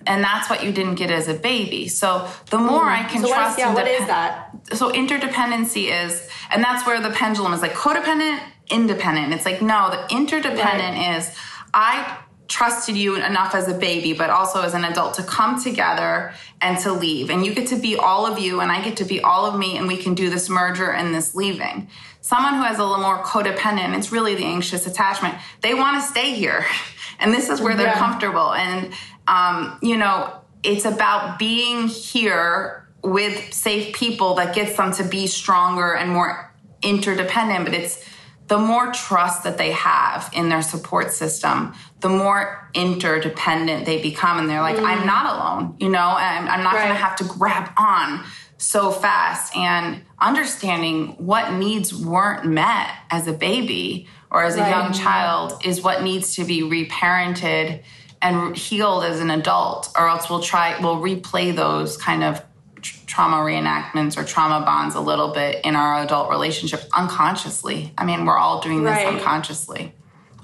[0.06, 1.88] And that's what you didn't get as a baby.
[1.88, 3.26] So the more I can Mm.
[3.26, 4.49] So trust is, yeah, and what is depen- that?
[4.72, 9.33] So interdependency is and that's where the pendulum is like codependent independent.
[9.33, 11.35] It's like no the interdependent is
[11.74, 16.33] i trusted you enough as a baby but also as an adult to come together
[16.61, 17.30] and to leave.
[17.30, 19.59] And you get to be all of you and i get to be all of
[19.59, 21.88] me and we can do this merger and this leaving.
[22.22, 25.35] Someone who has a little more codependent it's really the anxious attachment.
[25.62, 26.66] They want to stay here
[27.20, 27.98] and this is where they're Yeah.
[27.98, 28.52] comfortable.
[28.52, 28.92] And
[29.28, 35.26] um, you know it's about being here with safe people that gets them to be
[35.26, 38.04] stronger and more interdependent but it's
[38.48, 44.38] the more trust that they have in their support system the more interdependent they become.
[44.38, 44.84] And they're like mm.
[44.84, 46.14] i'm not alone you know?
[46.16, 48.24] I'm, I'm not going to have to grab on
[48.60, 49.56] so fast.
[49.56, 54.70] And understanding what needs weren't met as a baby or as a Right.
[54.70, 57.82] young child is what needs to be reparented
[58.22, 62.42] and healed as an adult or else we'll try we'll replay those kind of
[62.82, 68.24] trauma reenactments or trauma bonds a little bit in our adult relationships unconsciously i mean
[68.24, 69.06] we're all doing this Right.
[69.06, 69.94] unconsciously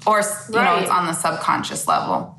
[0.05, 2.37] or you know it's on the subconscious level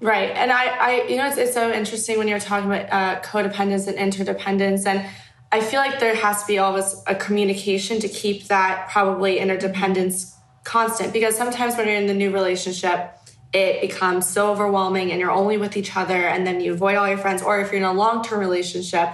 [0.00, 0.30] Right.
[0.30, 3.88] And I, I you know, it's, it's so interesting when you're talking about uh, codependence
[3.88, 4.86] and interdependence.
[4.86, 5.04] And
[5.50, 10.36] I feel like there has to be always a communication to keep that probably interdependence
[10.62, 13.17] constant because sometimes when you're in the new relationship,
[13.52, 17.08] it becomes so overwhelming and you're only with each other and then you avoid all
[17.08, 17.42] your friends.
[17.42, 19.08] Or if you're in a long term relationship,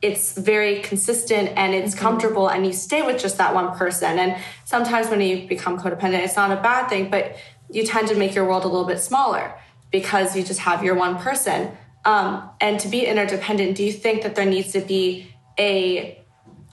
[0.00, 4.18] it's very consistent and it's comfortable and you stay with just that one person.
[4.18, 7.36] And sometimes when you become codependent, it's not a bad thing, but
[7.70, 9.54] you tend to make your world a little bit smaller
[9.90, 11.76] because you just have your one person.
[12.04, 16.24] Um, and to be interdependent, do you think that there needs to be a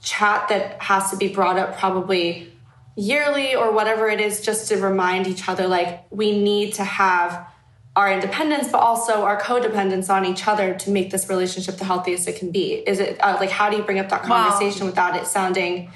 [0.02, 2.52] chat that has to be brought up probably
[2.96, 7.46] yearly or whatever it is just to remind each other like we need to have
[7.94, 12.26] our independence but also our codependence on each other to make this relationship the healthiest
[12.26, 15.14] it can be is it uh, like how do you bring up that conversation without
[15.14, 15.90] it sounding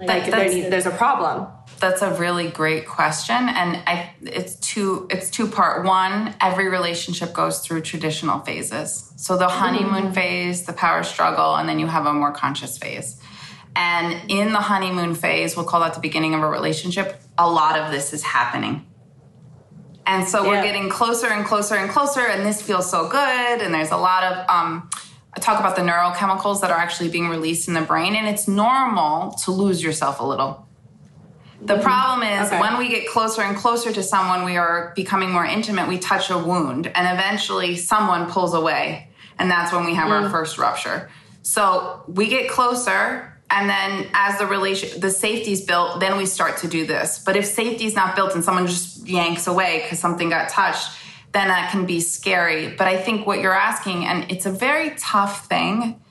[0.00, 1.46] like there that's- there's a problem
[1.80, 5.84] That's a really great question, and I it's two it's two part.
[5.84, 9.12] One, every relationship goes through traditional phases.
[9.16, 13.20] So the honeymoon phase, the power struggle, and then you have a more conscious phase.
[13.74, 17.20] And in the honeymoon phase, we'll call that the beginning of a relationship.
[17.38, 18.86] A lot of this is happening.
[20.06, 23.62] And so we're getting closer and closer and closer, and this feels so good.
[23.62, 24.90] And there's a lot of, um,
[25.34, 28.46] I talk about the neurochemicals that are actually being released in the brain, and it's
[28.48, 30.66] normal to lose yourself a little.
[31.64, 32.60] The problem is Okay.
[32.60, 36.28] when we get closer and closer to someone, we are becoming more intimate, we touch
[36.28, 39.08] a wound, and eventually someone pulls away.
[39.38, 41.08] And that's when we have our first rupture.
[41.42, 46.56] So we get closer, and then as the relation the safety's built, then we start
[46.58, 47.18] to do this.
[47.18, 50.88] But if safety's not built and someone just yanks away because something got touched,
[51.32, 52.74] then that can be scary.
[52.74, 56.01] But I think what you're asking, and it's a very tough thing,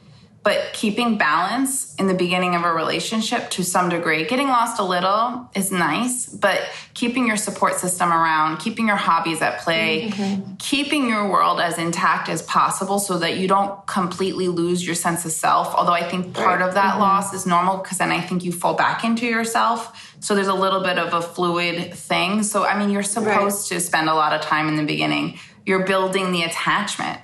[0.44, 4.26] but keeping balance in the beginning of a relationship to some degree.
[4.26, 6.62] Getting lost a little is nice but
[6.94, 10.56] keeping your support system around keeping your hobbies at play mm-hmm.
[10.56, 15.26] keeping your world as intact as possible so that you don't completely lose your sense
[15.26, 15.74] of self.
[15.76, 17.02] Although i think part of that mm-hmm.
[17.02, 20.16] loss is normal because then i think you fall back into yourself.
[20.20, 22.44] So there's a little bit of a fluid thing.
[22.44, 25.38] So i mean you're supposed to spend a lot of time in the beginning.
[25.66, 27.22] You're building the attachment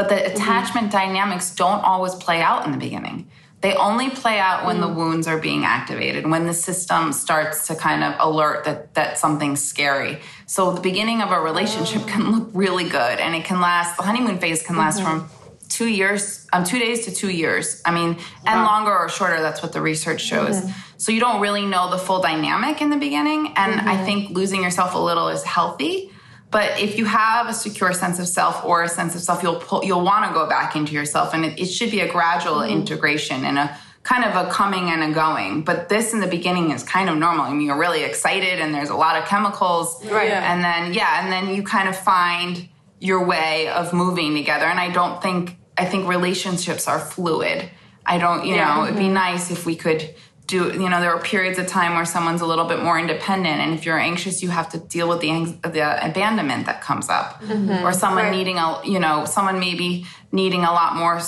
[0.00, 0.34] but the mm-hmm.
[0.34, 3.28] attachment dynamics don't always play out in the beginning.
[3.60, 4.94] They only play out when the mm.
[4.94, 9.62] wounds are being activated, when the system starts to kind of alert that, that something's
[9.62, 10.20] scary.
[10.46, 14.02] So the beginning of a relationship can look really good and it can last, the
[14.02, 15.28] honeymoon phase can last mm-hmm.
[15.28, 15.30] from
[15.68, 17.82] two years, um, two days to two years.
[17.84, 20.56] I mean, and longer or shorter, that's what the research shows.
[20.56, 20.70] Mm-hmm.
[20.96, 23.52] So you don't really know the full dynamic in the beginning.
[23.54, 26.10] And I think losing yourself a little is healthy.
[26.50, 29.56] But if you have a secure sense of self or a sense of self, you'll
[29.56, 32.56] pull, you'll want to go back into yourself, and it, it should be a gradual
[32.56, 32.72] mm-hmm.
[32.72, 35.62] integration and a kind of a coming and a going.
[35.62, 37.44] But this in the beginning is kind of normal.
[37.44, 40.04] I mean, you're really excited and there's a lot of chemicals.
[40.06, 40.28] Right.
[40.28, 40.52] Yeah.
[40.52, 44.64] And then, yeah, and then you kind of find your way of moving together.
[44.64, 47.68] And I don't think, I think relationships are fluid.
[48.06, 48.74] I don't, you Yeah.
[48.74, 49.14] know, it'd be mm-hmm.
[49.14, 50.14] nice if we could
[50.50, 53.60] do, you know, there are periods of time where someone's a little bit more independent.
[53.60, 55.30] And if you're anxious, you have to deal with the,
[55.62, 57.40] the abandonment that comes up.
[57.84, 58.32] Or someone Right.
[58.38, 61.20] needing a, you know, someone maybe needing a lot more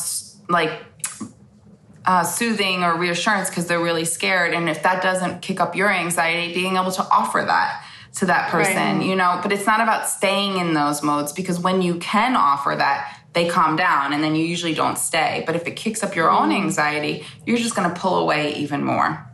[0.49, 0.73] like
[2.05, 4.53] uh, soothing or reassurance because they're really scared.
[4.55, 7.85] And if that doesn't kick up your anxiety, being able to offer that
[8.17, 9.07] to that person, Right.
[9.07, 12.75] you know, but it's not about staying in those modes because when you can offer
[12.77, 15.43] that, they calm down and then you usually don't stay.
[15.47, 18.85] But if it kicks up your own anxiety, you're just going to pull away even
[18.85, 19.29] more.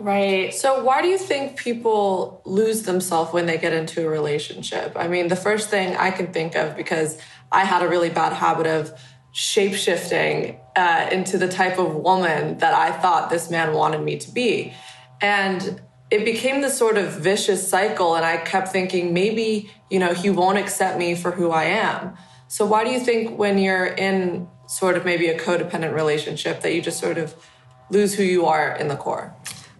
[0.00, 0.52] Right.
[0.52, 4.92] So, why do you think people lose themselves when they get into a relationship?
[4.96, 7.16] I mean, the first thing I can think of, because
[7.52, 8.92] I had a really bad habit of
[9.32, 14.18] shape shifting uh, into the type of woman that I thought this man wanted me
[14.18, 14.72] to be.
[15.20, 18.14] And it became this sort of vicious cycle.
[18.14, 22.16] And I kept thinking, maybe, you know, he won't accept me for who I am.
[22.54, 26.72] So, why do you think when you're in sort of maybe a codependent relationship that
[26.72, 27.34] you just sort of
[27.90, 29.34] lose who you are in the core?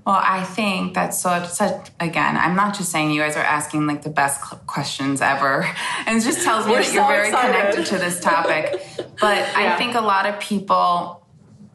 [0.05, 3.87] Well, I think that's so, such, again, I'm not just saying you guys are asking
[3.87, 5.65] like the best questions ever.
[6.07, 7.55] And it just tells me We're that you're very excited.
[7.55, 8.83] connected to this topic.
[9.21, 11.25] But I think a lot of people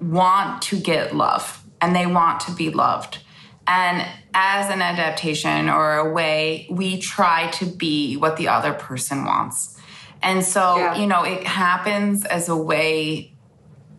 [0.01, 3.19] want to get love and they want to be loved.
[3.65, 9.23] And as an adaptation or a way, we try to be what the other person
[9.23, 9.78] wants.
[10.21, 10.95] And so, Yeah.
[10.95, 13.33] you know, it happens as a way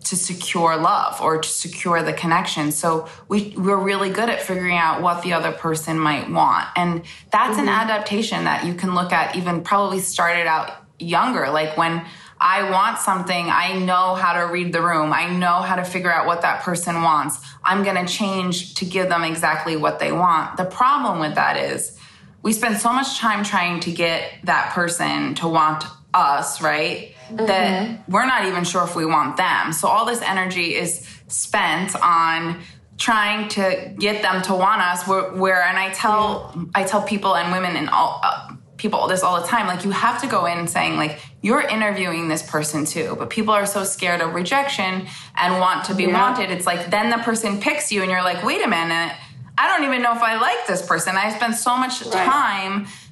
[0.05, 2.73] to secure love or to secure the connection.
[2.73, 6.67] So we we're really good at figuring out what the other person might want.
[6.75, 7.91] And that's an mm-hmm.
[7.91, 12.05] adaptation that you can look at even probably started out younger like when
[12.43, 15.13] I want something, I know how to read the room.
[15.13, 17.39] I know how to figure out what that person wants.
[17.63, 20.57] I'm going to change to give them exactly what they want.
[20.57, 21.99] The problem with that is
[22.43, 27.15] we spend so much time trying to get that person to want us, right?
[27.31, 29.73] That we're not even sure if we want them.
[29.73, 32.61] So all this energy is spent on
[32.99, 37.35] trying to get them to want us where, where and I tell I tell people
[37.35, 40.45] and women and all uh, people this all the time like you have to go
[40.45, 45.07] in saying like you're interviewing this person too but people are so scared of rejection
[45.37, 46.21] and want to be Yeah.
[46.21, 49.15] wanted it's like then the person picks you and you're like wait a minute
[49.57, 52.13] I don't even know if I like this person I spent so much Right.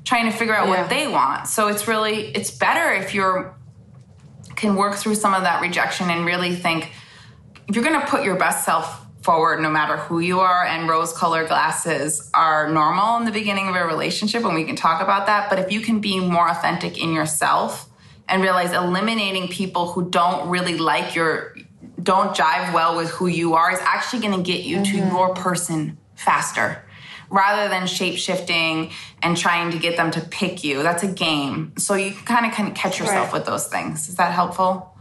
[0.09, 0.81] Trying to figure out Yeah.
[0.81, 1.47] what they want.
[1.49, 3.55] So it's really it's better if you're
[4.57, 6.90] can work through some of that rejection and really think
[7.68, 10.88] if you're going to put your best self forward no matter who you are and
[10.88, 15.03] rose colored glasses are normal in the beginning of a relationship and we can talk
[15.03, 15.51] about that.
[15.51, 17.87] But if you can be more authentic in yourself
[18.29, 21.55] and realize eliminating people who don't really like your
[22.03, 25.14] don't jive well with who you are is actually going to get you to mm-hmm.
[25.14, 26.83] your person faster
[27.30, 28.90] rather than shape shifting
[29.22, 32.52] and trying to get them to pick you that's a game so you kind of
[32.52, 33.32] can catch yourself Right.
[33.34, 34.94] with those things is that helpful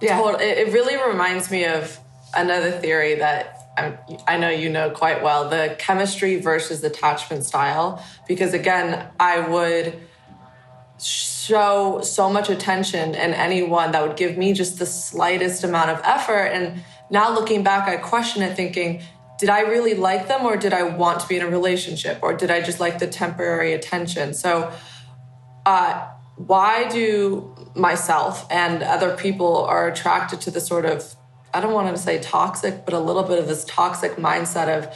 [0.00, 0.18] Yeah.
[0.20, 1.98] Total- It, it really reminds me of
[2.34, 8.02] another theory that I'm, I know you know quite well the chemistry versus attachment style.
[8.28, 9.98] Because again, I would
[10.98, 16.00] show so much attention in anyone that would give me just the slightest amount of
[16.04, 16.46] effort.
[16.46, 19.02] And now looking back, I question it thinking,
[19.38, 22.34] did I really like them or did I want to be in a relationship or
[22.34, 24.34] did I just like the temporary attention?
[24.34, 24.72] So,
[25.66, 31.14] uh, why do myself and other people are attracted to the sort of
[31.54, 34.94] I don't want to say toxic, but a little bit of this toxic mindset of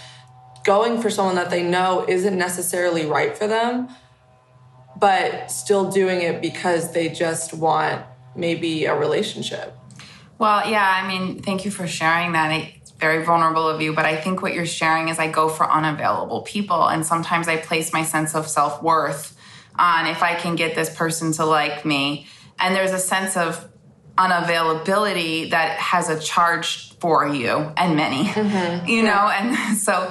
[0.64, 3.88] going for someone that they know isn't necessarily right for them,
[4.98, 8.04] but still doing it because they just want
[8.36, 9.74] maybe a relationship.
[10.38, 12.50] Well, yeah, I mean, thank you for sharing that.
[12.50, 15.68] It's very vulnerable of you, but I think what you're sharing is I go for
[15.70, 16.88] unavailable people.
[16.88, 19.36] And sometimes I place my sense of self worth
[19.78, 22.26] on if I can get this person to like me.
[22.58, 23.66] And there's a sense of
[24.18, 28.86] unavailability that has a charge for you and many, mm-hmm.
[28.86, 29.28] you know?
[29.32, 30.10] And so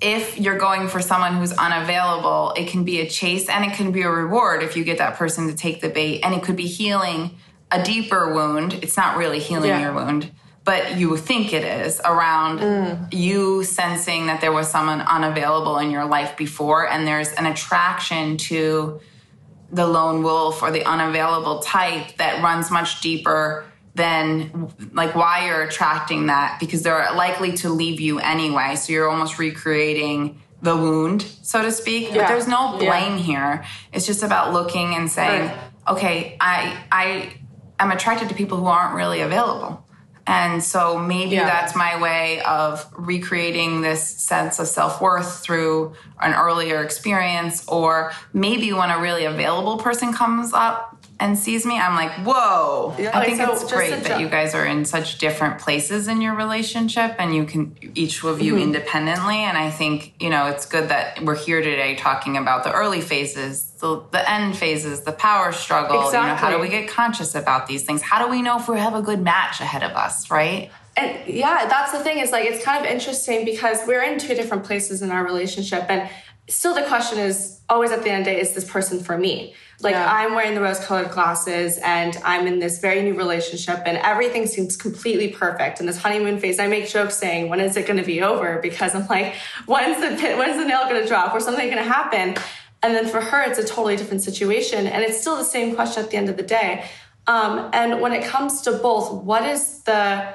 [0.00, 3.90] if you're going for someone who's unavailable, it can be a chase and it can
[3.90, 6.20] be a reward if you get that person to take the bait.
[6.22, 7.38] And it could be healing
[7.70, 8.74] a deeper wound.
[8.82, 9.80] It's not really healing Yeah.
[9.80, 10.30] your wound,
[10.68, 16.04] but you think it is around you sensing that there was someone unavailable in your
[16.04, 16.86] life before.
[16.86, 19.00] And there's an attraction to
[19.72, 23.64] the lone wolf or the unavailable type that runs much deeper
[23.94, 29.08] than like why you're attracting that because they're likely to leave you anyway so you're
[29.08, 32.90] almost recreating the wound so to speak but there's no Yeah.
[32.90, 35.58] blame here it's just about looking and saying Right.
[35.88, 37.32] okay i i
[37.80, 39.84] am attracted to people who aren't really available
[40.28, 41.46] And so maybe Yeah.
[41.46, 47.64] that's my way of recreating this sense of self worth through an earlier experience.
[47.66, 50.87] Or maybe when a really available person comes up
[51.20, 52.94] and sees me, I'm like, whoa.
[53.12, 56.34] I think so it's great that you guys are in such different places in your
[56.34, 58.62] relationship and you can each review Mm-hmm.
[58.62, 59.36] independently.
[59.38, 63.00] And I think, you know, it's good that we're here today talking about the early
[63.00, 66.04] phases, the, the end phases, the power struggle.
[66.06, 68.00] You know, how do we get conscious about these things?
[68.00, 70.70] How do we know if we have a good match ahead of us, right?
[70.96, 72.18] And yeah, that's the thing.
[72.18, 75.84] Is like it's kind of interesting because we're in two different places in our relationship,
[75.88, 76.08] and
[76.48, 79.18] still the question is always at the end of the day, is this person for
[79.18, 79.54] me?
[79.80, 80.10] Like Yeah.
[80.10, 84.76] I'm wearing the rose-colored glasses, and I'm in this very new relationship, and everything seems
[84.76, 85.78] completely perfect.
[85.78, 88.58] And this honeymoon phase, I make jokes saying, "When is it going to be over?"
[88.60, 89.34] Because I'm like,
[89.66, 92.34] "When's the pin, when's the nail going to drop, or something going to happen?"
[92.82, 96.02] And then for her, it's a totally different situation, and it's still the same question
[96.02, 96.84] at the end of the day.
[97.26, 100.34] Um, and when it comes to both, what is the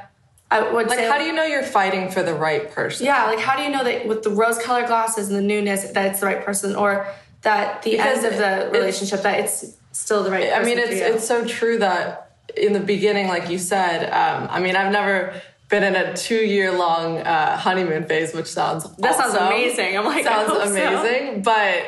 [0.54, 3.06] I would Like, say, how do you know you're fighting for the right person?
[3.06, 6.06] Yeah, like how do you know that with the rose-colored glasses and the newness that
[6.12, 7.08] it's the right person, or
[7.42, 10.52] that the Because end of the relationship that it's still the right?
[10.54, 14.60] I mean, it's it's so true that in the beginning, like you said, um, I
[14.60, 19.16] mean, I've never been in a two year long uh, honeymoon phase, which sounds That
[19.16, 19.98] sounds amazing.
[19.98, 20.72] I'm like, sounds hope so.
[20.72, 21.84] amazing, but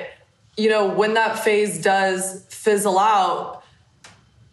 [0.58, 3.62] you know, when that phase does fizzle out,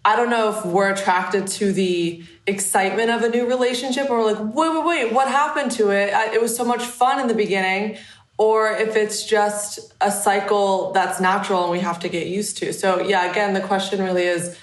[0.04, 4.38] I don't know if we're attracted to the excitement of a new relationship or like,
[4.40, 6.12] wait, wait, wait, what happened to it?
[6.12, 7.98] I, it was so much fun in the beginning.
[8.38, 12.72] Or if it's just a cycle that's natural and we have to get used to.
[12.72, 14.58] So, yeah, again, the question really is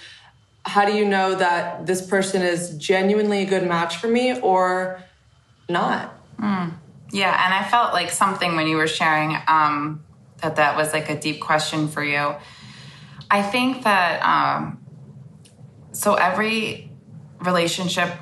[0.63, 5.01] how do you know that this person is genuinely a good match for me or
[5.69, 6.13] not?
[7.11, 10.03] Yeah, and I felt like something when you were sharing um,
[10.41, 12.35] that that was like a deep question for you.
[13.31, 14.78] I think that um,
[15.99, 16.89] so every
[17.41, 18.13] relationship,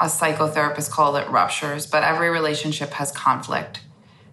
[0.00, 3.78] a psychotherapist called it ruptures, but every relationship has conflict.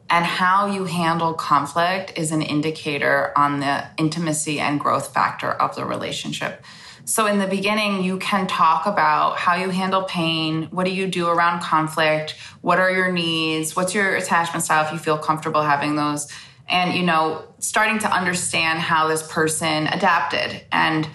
[0.09, 5.76] And how you handle conflict is an indicator on the intimacy and growth factor of
[5.76, 6.65] the relationship.
[7.05, 10.63] So, in the beginning, you can talk about how you handle pain.
[10.71, 12.32] What do you do around conflict?
[12.61, 13.76] What are your needs?
[13.76, 16.28] What's your attachment style if you feel comfortable having those?
[16.67, 20.65] And, you know, starting to understand how this person adapted.
[20.71, 21.07] And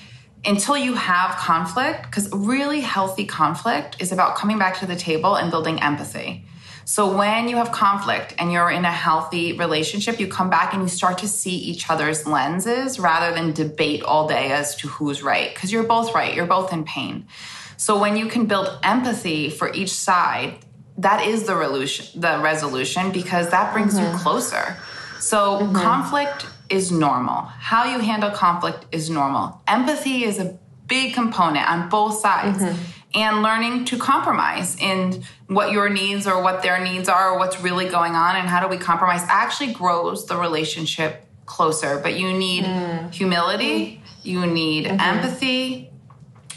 [0.45, 5.35] until you have conflict, because really healthy conflict is about coming back to the table
[5.35, 6.45] and building empathy.
[6.85, 10.83] So when you have conflict and you're in a healthy relationship, you come back and
[10.83, 15.23] you start to see each other's lenses rather than debate all day as to who's
[15.23, 17.27] right, because you're both right, you're both in pain.
[17.77, 20.61] So when you can build empathy for each side,
[20.97, 24.19] that is the resolution, the resolution because that brings you mm-hmm.
[24.19, 24.79] closer.
[25.21, 25.77] So mm-hmm.
[25.77, 27.43] conflict is normal.
[27.43, 29.61] How you handle conflict is normal.
[29.67, 32.59] Empathy is a big component on both sides.
[32.59, 32.83] Mm-hmm.
[33.15, 37.59] And learning to compromise in what your needs or what their needs are or what's
[37.59, 42.01] really going on and how do we compromise actually grows the relationship closer.
[42.03, 43.13] But you need mm.
[43.13, 45.01] humility, you need mm-hmm.
[45.01, 45.91] empathy,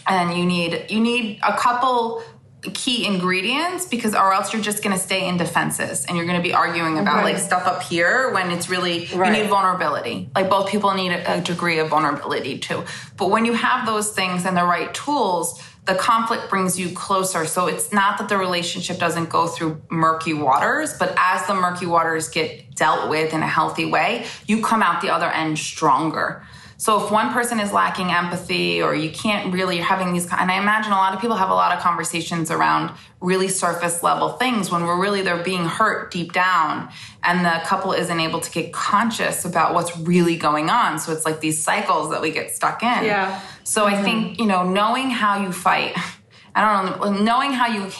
[0.07, 2.21] and you need you need a couple
[2.61, 6.37] key ingredients because or else you're just going to stay in defenses and you're going
[6.37, 10.29] to be arguing about like stuff up here when it's really you need vulnerability.
[10.35, 12.83] Like both people need a, a degree of vulnerability too.
[13.17, 17.43] But when you have those things and the right tools the conflict brings you closer.
[17.43, 21.87] So it's not that the relationship doesn't go through murky waters but as the murky
[21.87, 26.43] waters get dealt with in a healthy way you come out the other end stronger
[26.81, 30.49] so if one person is lacking empathy or you can't really you're having these and
[30.49, 34.29] I imagine a lot of people have a lot of conversations around really surface level
[34.29, 36.89] things when we're really they're being hurt deep down
[37.23, 40.97] and the couple isn't able to get conscious about what's really going on.
[40.97, 43.05] So it's like these cycles that we get stuck in.
[43.05, 43.39] Yeah.
[43.63, 44.03] So I mm-hmm.
[44.03, 45.95] think, you know, knowing how you fight,
[46.55, 47.91] I don't know, knowing how you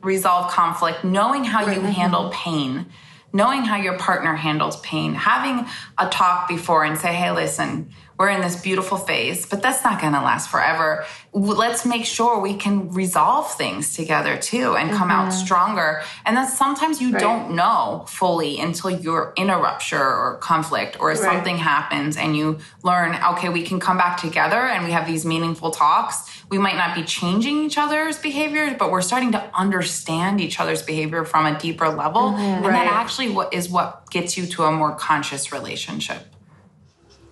[0.00, 2.86] resolve conflict, knowing how you handle pain,
[3.32, 5.66] knowing how your partner handles pain, having
[5.98, 10.00] a talk before and say, hey, listen, we're in this beautiful phase, but that's not
[10.00, 11.04] going to last forever.
[11.32, 15.44] Let's make sure we can resolve things together too and come out mm-hmm.
[15.44, 16.02] stronger.
[16.26, 21.14] And that sometimes you don't know fully until you're in a rupture or conflict or
[21.14, 25.24] something happens and you learn, okay, we can come back together and we have these
[25.24, 26.28] meaningful talks.
[26.50, 30.82] We might not be changing each other's behaviors, but we're starting to understand each other's
[30.82, 32.32] behavior from a deeper level.
[32.32, 32.40] Mm-hmm.
[32.40, 32.84] And Right.
[32.84, 36.34] that actually what is what gets you to a more conscious relationship.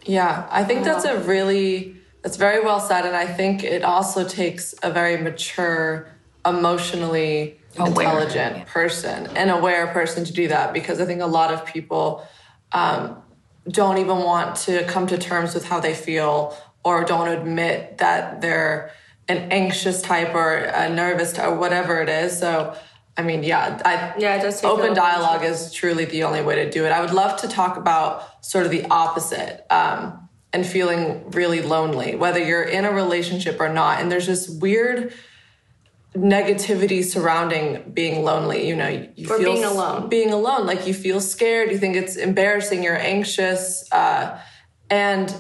[0.07, 4.27] Yeah, I think that's a really that's very well said, and I think it also
[4.27, 6.09] takes a very mature,
[6.45, 10.73] emotionally Aware, intelligent person, an aware person to do that.
[10.73, 12.27] Because I think a lot of people
[12.73, 13.23] um,
[13.69, 18.41] don't even want to come to terms with how they feel, or don't admit that
[18.41, 18.91] they're
[19.29, 22.39] an anxious type or a nervous type or whatever it is.
[22.39, 22.77] So,
[23.17, 26.85] I mean, yeah, I, Yeah, take open dialogue is truly the only way to do
[26.85, 26.91] it.
[26.91, 32.15] I would love to talk about sort of the opposite um, and feeling really lonely,
[32.15, 34.01] whether you're in a relationship or not.
[34.01, 35.15] And there's this weird
[36.15, 38.69] negativity surrounding being lonely.
[38.69, 40.09] You know, you Or feel being alone.
[40.09, 44.39] Being alone, like you feel scared, you think it's embarrassing, you're anxious, uh,
[44.91, 45.35] and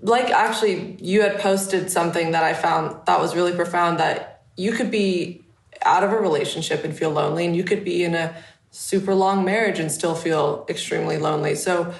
[0.00, 4.72] like actually you had posted something that I found that was really profound that you
[4.72, 5.41] could be
[5.84, 8.34] out of a relationship and feel lonely and you could be in a
[8.70, 11.54] super long marriage and still feel extremely lonely.
[11.54, 11.94] So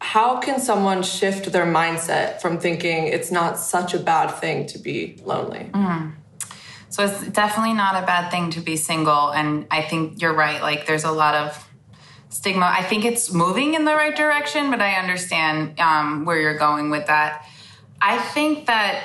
[0.00, 4.78] how can someone shift their mindset from thinking it's not such a bad thing to
[4.78, 5.70] be lonely?
[6.88, 9.30] So it's definitely not a bad thing to be single.
[9.32, 10.60] And I think you're right.
[10.60, 11.68] Like there's a lot of
[12.28, 12.66] stigma.
[12.66, 16.90] I think it's moving in the right direction, but I understand um, where you're going
[16.90, 17.46] with that.
[18.00, 19.04] I think that,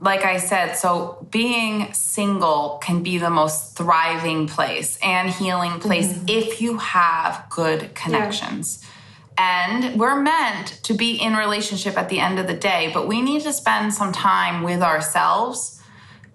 [0.00, 6.12] like I said, so being single can be the most thriving place and healing place
[6.12, 6.28] mm-hmm.
[6.28, 8.84] if you have good connections.
[9.36, 13.22] And we're meant to be in relationship at the end of the day, but we
[13.22, 15.78] need to spend some time with ourselves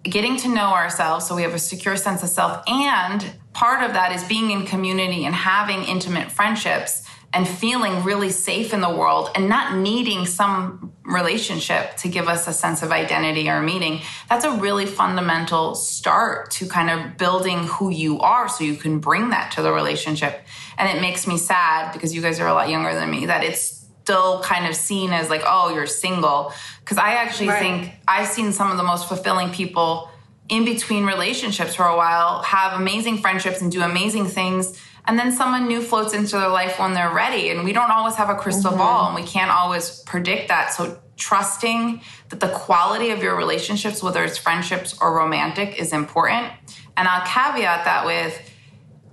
[0.03, 3.93] getting to know ourselves so we have a secure sense of self and part of
[3.93, 7.02] that is being in community and having intimate friendships
[7.33, 12.47] and feeling really safe in the world and not needing some relationship to give us
[12.47, 17.67] a sense of identity or meaning that's a really fundamental start to kind of building
[17.67, 20.45] who you are so you can bring that to the relationship
[20.77, 23.43] and it makes me sad because you guys are a lot younger than me that
[23.43, 26.51] it's still kind of seen as like, oh, you're single.
[26.81, 27.59] Because I actually Right.
[27.59, 30.09] think I've seen some of the most fulfilling people
[30.49, 34.77] in between relationships for a while have amazing friendships and do amazing things.
[35.05, 37.49] And then someone new floats into their life when they're ready.
[37.49, 38.79] And we don't always have a crystal mm-hmm.
[38.79, 40.73] ball and we can't always predict that.
[40.73, 46.51] So trusting that the quality of your relationships, whether it's friendships or romantic, is important.
[46.95, 48.49] And I'll caveat that with,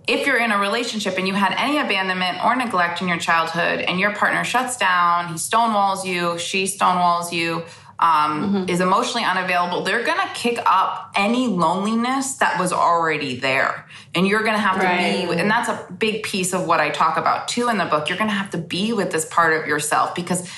[0.07, 3.81] if you're in a relationship and you had any abandonment or neglect in your childhood
[3.81, 7.63] and your partner shuts down, he stonewalls you, she stonewalls you,
[8.01, 13.87] um, is emotionally unavailable, they're gonna kick up any loneliness that was already there.
[14.15, 17.17] And you're gonna have to be, and that's a big piece of what I talk
[17.17, 18.09] about too in the book.
[18.09, 20.49] You're gonna have to be with this part of yourself because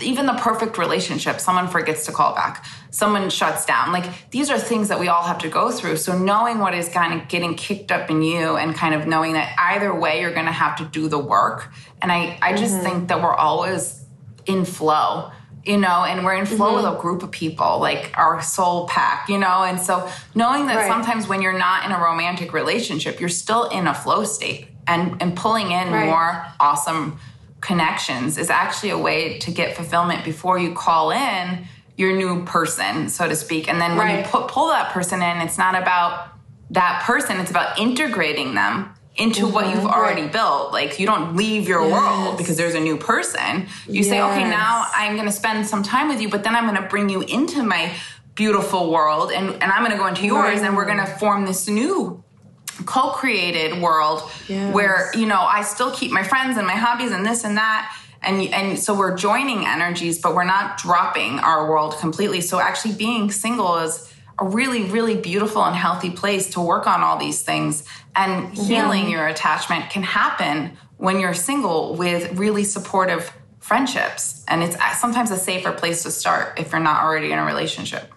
[0.00, 3.92] even the perfect relationship, someone forgets to call back, someone shuts down.
[3.92, 5.98] Like these are things that we all have to go through.
[5.98, 9.34] So knowing what is kind of getting kicked up in you and kind of knowing
[9.34, 11.70] that either way you're going to have to do the work.
[12.00, 14.04] And I I just think that we're always
[14.46, 15.30] in flow.
[15.66, 16.96] You know, and we're in flow with mm-hmm.
[16.96, 19.64] a group of people, like our soul pack, you know?
[19.64, 20.86] And so knowing that Right.
[20.86, 25.20] sometimes when you're not in a romantic relationship, you're still in a flow state and,
[25.20, 26.06] and pulling in Right.
[26.06, 27.18] more awesome
[27.60, 33.08] connections is actually a way to get fulfillment before you call in your new person,
[33.08, 33.68] so to speak.
[33.68, 34.26] And then when you Right.
[34.26, 36.28] put, pull that person in, it's not about
[36.70, 40.32] that person, it's about integrating them into what you've already Right.
[40.32, 40.72] built.
[40.72, 43.66] Like you don't leave your world because there's a new person.
[43.88, 46.64] You say, okay, now I'm going to spend some time with you, but then I'm
[46.68, 47.92] going to bring you into my
[48.34, 51.46] beautiful world and, and I'm going to go into yours and we're going to form
[51.46, 52.22] this new
[52.84, 54.74] co-created world Yes.
[54.74, 57.96] where you know I still keep my friends and my hobbies and this and that
[58.22, 62.92] and and so we're joining energies but we're not dropping our world completely so actually
[62.94, 67.42] being single is a really really beautiful and healthy place to work on all these
[67.42, 67.84] things
[68.14, 74.76] and healing your attachment can happen when you're single with really supportive friendships and it's
[74.98, 78.12] sometimes a safer place to start if you're not already in a relationship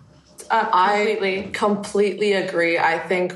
[0.51, 1.45] Uh, completely.
[1.45, 2.77] I completely agree.
[2.79, 3.33] I think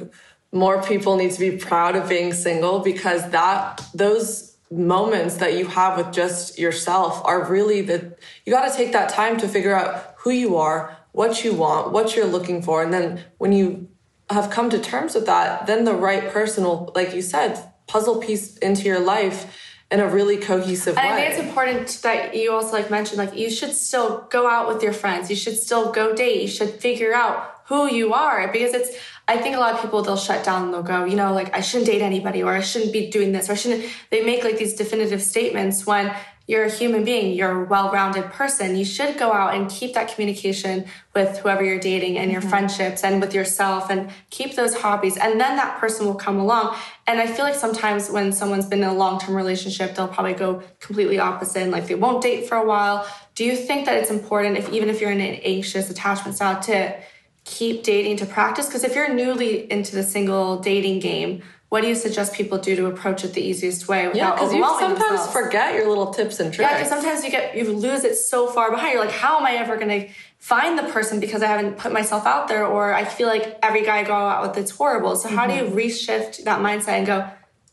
[0.51, 5.65] more people need to be proud of being single because that those moments that you
[5.67, 8.15] have with just yourself are really the
[8.45, 11.91] you got to take that time to figure out who you are, what you want,
[11.91, 13.87] what you're looking for, and then when you
[14.29, 18.19] have come to terms with that, then the right person will, like you said, puzzle
[18.19, 19.57] piece into your life
[19.91, 23.37] in a really cohesive And I think it's important that you also like mentioned like
[23.37, 25.29] you should still go out with your friends.
[25.29, 26.41] You should still go date.
[26.41, 28.97] You should figure out who you are because it's
[29.27, 31.55] I think a lot of people they'll shut down and they'll go, you know, like
[31.55, 34.43] I shouldn't date anybody or I shouldn't be doing this or I shouldn't they make
[34.43, 36.13] like these definitive statements when
[36.45, 38.75] you're a human being, you're a well-rounded person.
[38.75, 40.85] You should go out and keep that communication
[41.15, 42.49] with whoever you're dating and your mm-hmm.
[42.49, 46.75] friendships and with yourself and keep those hobbies and then that person will come along.
[47.07, 50.61] And I feel like sometimes when someone's been in a long-term relationship, they'll probably go
[50.81, 53.07] completely opposite and like they won't date for a while.
[53.35, 56.61] Do you think that it's important if even if you're in an anxious attachment style
[56.63, 56.93] to
[57.45, 58.67] keep dating to practice?
[58.67, 61.41] Because if you're newly into the single dating game,
[61.73, 64.35] what do you suggest people do to approach it the easiest way without Yeah, without
[64.35, 65.33] because you overwhelming sometimes themselves?
[65.33, 66.69] forget your little tips and tricks.
[66.69, 68.93] Yeah, because sometimes you get you lose it so far behind.
[68.93, 70.05] You're like, how am I ever gonna
[70.37, 73.83] find the person because I haven't put myself out there, or I feel like every
[73.83, 75.15] guy I go out with it's horrible.
[75.15, 75.75] So how do you mm-hmm.
[75.75, 77.27] reshift that mindset and go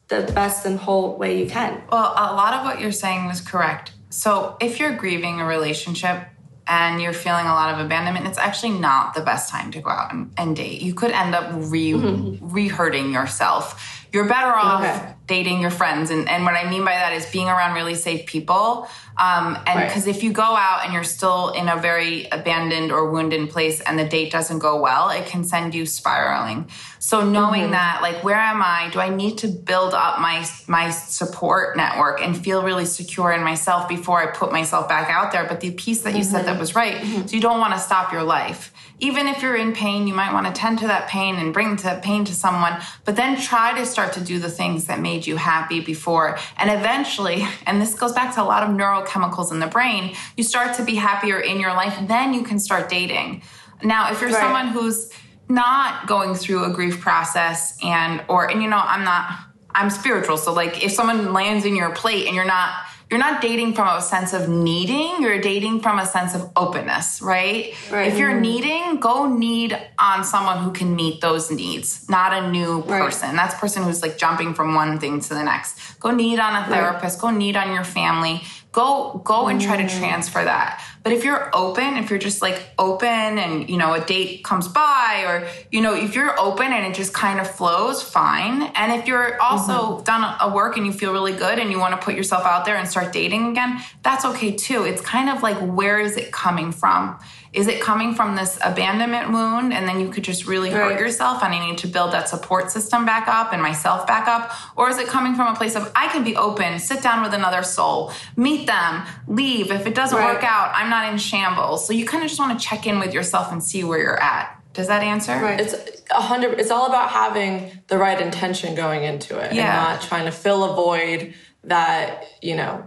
[0.09, 1.83] the best and whole way you can?
[1.93, 3.93] Well, a lot of what you're saying was correct.
[4.09, 6.25] So, if you're grieving a relationship
[6.71, 9.91] and you're feeling a lot of abandonment, it's actually not the best time to go
[9.91, 10.81] out and, and date.
[10.81, 12.49] You could end up re mm-hmm.
[12.49, 14.00] re hurting yourself.
[14.13, 15.15] You're better off Okay.
[15.27, 18.27] dating your friends, and, and what I mean by that is being around really safe
[18.27, 18.89] people.
[19.19, 19.87] Um, and Right.
[19.87, 23.81] because if you go out and you're still in a very abandoned or wounded place,
[23.81, 26.69] and the date doesn't go well, it can send you spiraling.
[26.99, 27.73] So knowing mm-hmm.
[27.73, 28.91] that, like, where am I?
[28.93, 33.43] Do I need to build up my my support network and feel really secure in
[33.45, 35.45] myself before I put myself back out there?
[35.45, 36.61] But the piece that you said that mm-hmm.
[36.61, 36.97] was right.
[36.97, 37.27] Mm-hmm.
[37.27, 38.73] So you don't want to stop your life.
[39.01, 41.77] Even if you're in pain, you might want to tend to that pain and bring
[41.77, 45.27] that pain to someone, but then try to start to do the things that made
[45.27, 46.39] you happy before.
[46.59, 50.45] And eventually, and this goes back to a lot of neurochemicals in the brain, you
[50.45, 53.43] start to be happier in your life, then you can start dating.
[53.83, 54.41] Now, if you're Right.
[54.41, 55.11] someone who's
[55.49, 59.37] not going through a grief process and or and you know i'm not
[59.75, 62.73] i'm spiritual so like if someone lands in your plate and you're not
[63.11, 67.21] you're not dating from a sense of needing you're dating from a sense of openness
[67.23, 68.09] right, Right.
[68.09, 68.41] if you're mm-hmm.
[68.41, 73.03] needing go need on someone who can meet those needs not a new Right.
[73.03, 73.37] person.
[73.37, 75.99] That's a person who's like jumping from one thing to the next.
[76.01, 77.21] Go need on a therapist.
[77.21, 78.43] Go need on your family.
[78.73, 79.99] Go go and try to mm.
[79.99, 84.01] transfer that but if you're open if you're just like open and you know a
[84.05, 88.03] date comes by or you know if you're open and it just kind of flows
[88.03, 88.63] fine.
[88.75, 90.05] And if you're also mm-hmm.
[90.05, 92.45] done a- a work and you feel really good and you want to put yourself
[92.45, 94.85] out there and start dating again that's okay too.
[94.85, 97.19] It's kind of like where is it coming from
[97.53, 101.43] is it coming from this abandonment wound and then you could just really hurt yourself
[101.43, 104.89] and i need to build that support system back up and myself back up or
[104.89, 107.63] is it coming from a place of i can be open sit down with another
[107.65, 110.35] soul meet them leave if it doesn't Right.
[110.35, 112.99] work out i'm not in shambles so you kind of just want to check in
[113.01, 115.61] with yourself and see where you're at does that answer Right.
[115.61, 115.75] It's
[116.13, 116.61] a hundred.
[116.61, 119.65] It's all about having the right intention going into it, Yeah.
[119.91, 121.35] and not trying to fill a void
[121.65, 122.87] that you know.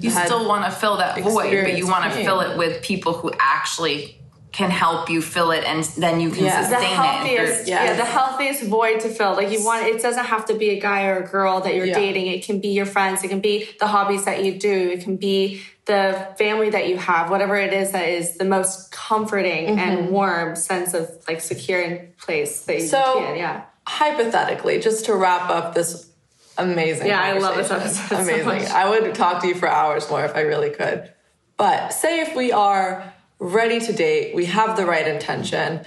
[0.00, 3.12] You still want to fill that void but you want to fill it with people
[3.12, 4.16] who actually
[4.52, 6.62] can help you fill it and then you can Yeah.
[6.62, 7.68] The the sustain it Yes.
[7.68, 9.34] yeah, the healthiest void to fill.
[9.34, 11.86] Like you want, it doesn't have to be a guy or a girl that you're
[11.86, 11.94] Yeah.
[11.94, 12.26] dating.
[12.26, 13.22] It can be your friends.
[13.22, 14.90] It can be the hobbies that you do.
[14.94, 17.30] It can be the family that you have.
[17.30, 19.78] Whatever it is that is the most comforting Mm-hmm.
[19.78, 23.36] and warm sense of like secure and place that you So can.
[23.36, 23.62] Yeah.
[23.86, 26.09] hypothetically, just to wrap up this
[26.58, 27.06] amazing.
[27.06, 28.46] Yeah, I love this episode so Amazing.
[28.46, 28.62] much.
[28.70, 31.12] I would talk to you for hours more if I really could.
[31.56, 35.82] But say if we are ready to date, we have the right intention.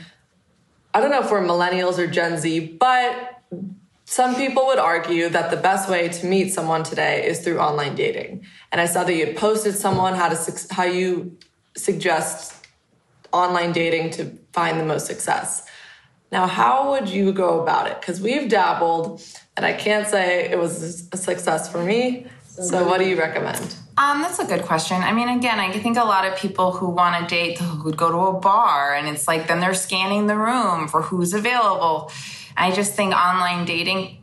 [0.94, 3.42] I don't know if we're millennials or Gen Z, but
[4.06, 7.96] some people would argue that the best way to meet someone today is through online
[7.96, 8.46] dating.
[8.72, 11.38] And I saw that you had posted someone how to how you
[11.76, 12.68] suggest
[13.32, 15.66] online dating to find the most success.
[16.34, 18.02] Now, how would you go about it?
[18.02, 19.22] Because we've dabbled,
[19.56, 22.26] and I can't say it was a success for me.
[22.48, 23.76] So, what do you recommend?
[24.00, 24.98] Um, that's a good question.
[24.98, 28.12] I mean, again, I think a lot of people who want to date would go
[28.12, 32.12] to a bar and it's like then they're scanning the room for who's available.
[32.58, 34.23] I just think online dating,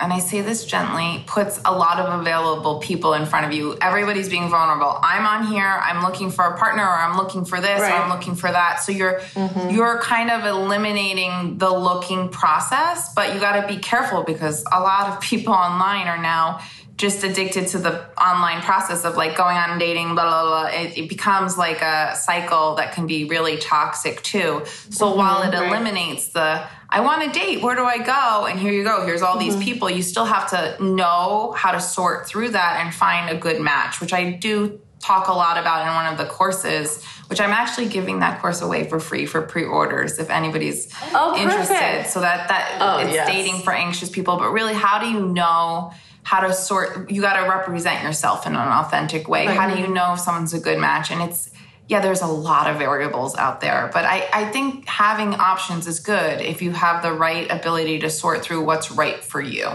[0.00, 3.78] and I say this gently, puts a lot of available people in front of you.
[3.80, 4.98] Everybody's being vulnerable.
[5.00, 8.10] I'm on here, I'm looking for a partner, or I'm looking for this, or I'm
[8.10, 8.80] looking for that.
[8.82, 9.70] So you're mm-hmm.
[9.70, 15.10] you're kind of eliminating the looking process, but you gotta be careful because a lot
[15.10, 16.60] of people online are now
[16.96, 20.80] just addicted to the online process of like going on and dating, blah, blah, blah.
[20.80, 24.62] It, it becomes like a cycle that can be really toxic too.
[24.90, 25.68] So while it mm-hmm, right.
[25.68, 26.64] eliminates the,
[26.94, 28.46] I want a date, where do I go?
[28.46, 29.64] And here you go, here's all these mm-hmm.
[29.64, 29.90] people.
[29.90, 34.00] You still have to know how to sort through that and find a good match,
[34.00, 37.88] which I do talk a lot about in one of the courses, which I'm actually
[37.88, 42.08] giving that course away for free for pre-orders if anybody's Oh, interested.
[42.08, 43.26] So that that Oh, it's yes.
[43.26, 45.92] dating for anxious people, but really how do you know
[46.22, 49.46] how to sort you got to represent yourself in an authentic way.
[49.46, 51.10] How do you know if someone's a good match?
[51.10, 51.50] And it's
[51.88, 56.00] yeah, there's a lot of variables out there, but I, I think having options is
[56.00, 59.66] good if you have the right ability to sort through what's right for you.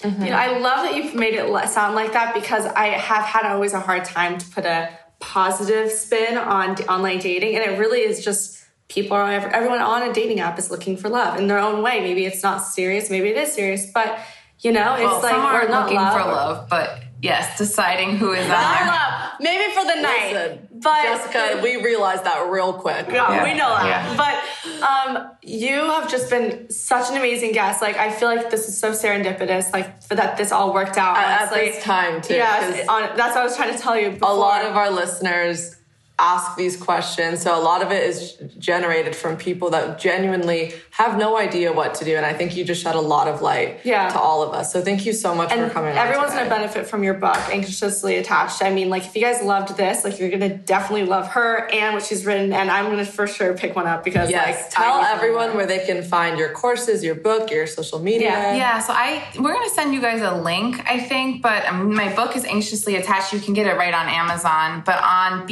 [0.00, 0.24] Mm-hmm.
[0.24, 3.44] You know, I love that you've made it sound like that because I have had
[3.50, 7.78] always a hard time to put a positive spin on d- online dating, and it
[7.78, 11.46] really is just people are everyone on a dating app is looking for love in
[11.46, 12.00] their own way.
[12.00, 14.18] Maybe it's not serious, maybe it is serious, but
[14.60, 16.12] you know, it's Well, like we're not looking love.
[16.12, 18.86] for love, but yes, deciding who is Not on there.
[18.94, 19.12] love.
[19.40, 20.32] Maybe for the night.
[20.32, 23.06] Listen, but Jessica, we realized that real quick.
[23.10, 23.86] Yeah, we know that.
[23.86, 24.16] Yeah.
[24.16, 27.82] But um, you have just been such an amazing guest.
[27.82, 29.72] Like, I feel like this is so serendipitous.
[29.72, 31.16] Like, for that this all worked out.
[31.16, 31.70] At- at honestly.
[31.72, 34.18] this time, too, Yeah, 'cause- on, that's what I was trying to tell you.
[34.22, 35.75] a lot of our listeners
[36.18, 37.42] ask these questions.
[37.42, 41.94] So a lot of it is generated from people that genuinely have no idea what
[41.96, 42.16] to do.
[42.16, 44.08] And I think you just shed a lot of light Yeah.
[44.08, 44.72] to all of us.
[44.72, 48.16] So thank you so much and for coming everyone's gonna benefit from your book, Anxiously
[48.16, 48.62] Attached.
[48.62, 51.94] I mean, like if you guys loved this, like you're gonna definitely love her and
[51.94, 52.52] what she's written.
[52.52, 55.02] And I'm gonna for sure pick one up because Yes, like tell I need to
[55.10, 58.30] know everyone where they can find your courses, your book, your social media.
[58.30, 58.54] Yeah.
[58.56, 62.10] Yeah, so I we're gonna send you guys a link, I think, but um, my
[62.14, 63.34] book is anxiously attached.
[63.34, 65.46] You can get it right on Amazon, but on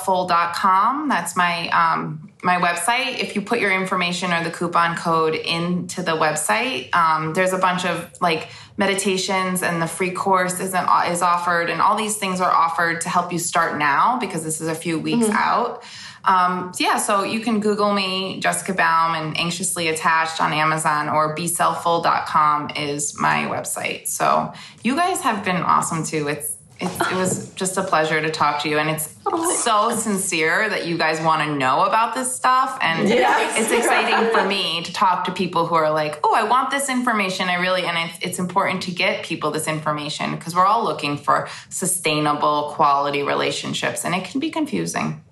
[0.00, 3.18] beselffull.com, that's my um, my website.
[3.18, 7.58] If you put your information or the coupon code into the website, um, there's a
[7.58, 12.40] bunch of like meditations and the free course is is offered, and all these things
[12.40, 15.82] are offered to help you start now because this is a few weeks out.
[16.22, 21.08] Um, so yeah, so you can Google me, Jessica Baum, and Anxiously Attached on Amazon
[21.08, 24.06] or beselffull.com is my website.
[24.06, 24.52] So
[24.84, 26.28] you guys have been awesome too.
[26.28, 26.49] It's
[26.80, 29.14] it was just a pleasure to talk to you, and it's
[29.62, 33.58] so sincere that you guys want to know about this stuff, and Yes.
[33.58, 36.88] it's exciting for me to talk to people who are like, "Oh, I want this
[36.88, 40.82] information." I really, and it's it's important to get people this information because we're all
[40.84, 45.22] looking for sustainable, quality relationships, and it can be confusing.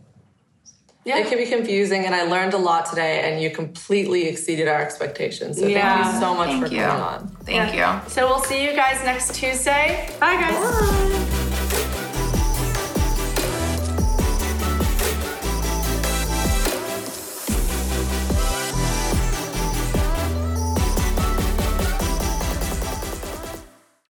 [1.16, 4.80] It can be confusing, and I learned a lot today, and you completely exceeded our
[4.80, 5.56] expectations.
[5.58, 6.82] So thank you so much Thank for you.
[6.82, 7.28] coming on.
[7.44, 8.10] Thank you.
[8.10, 10.14] So we'll see you guys next Tuesday.
[10.20, 11.47] Bye, guys.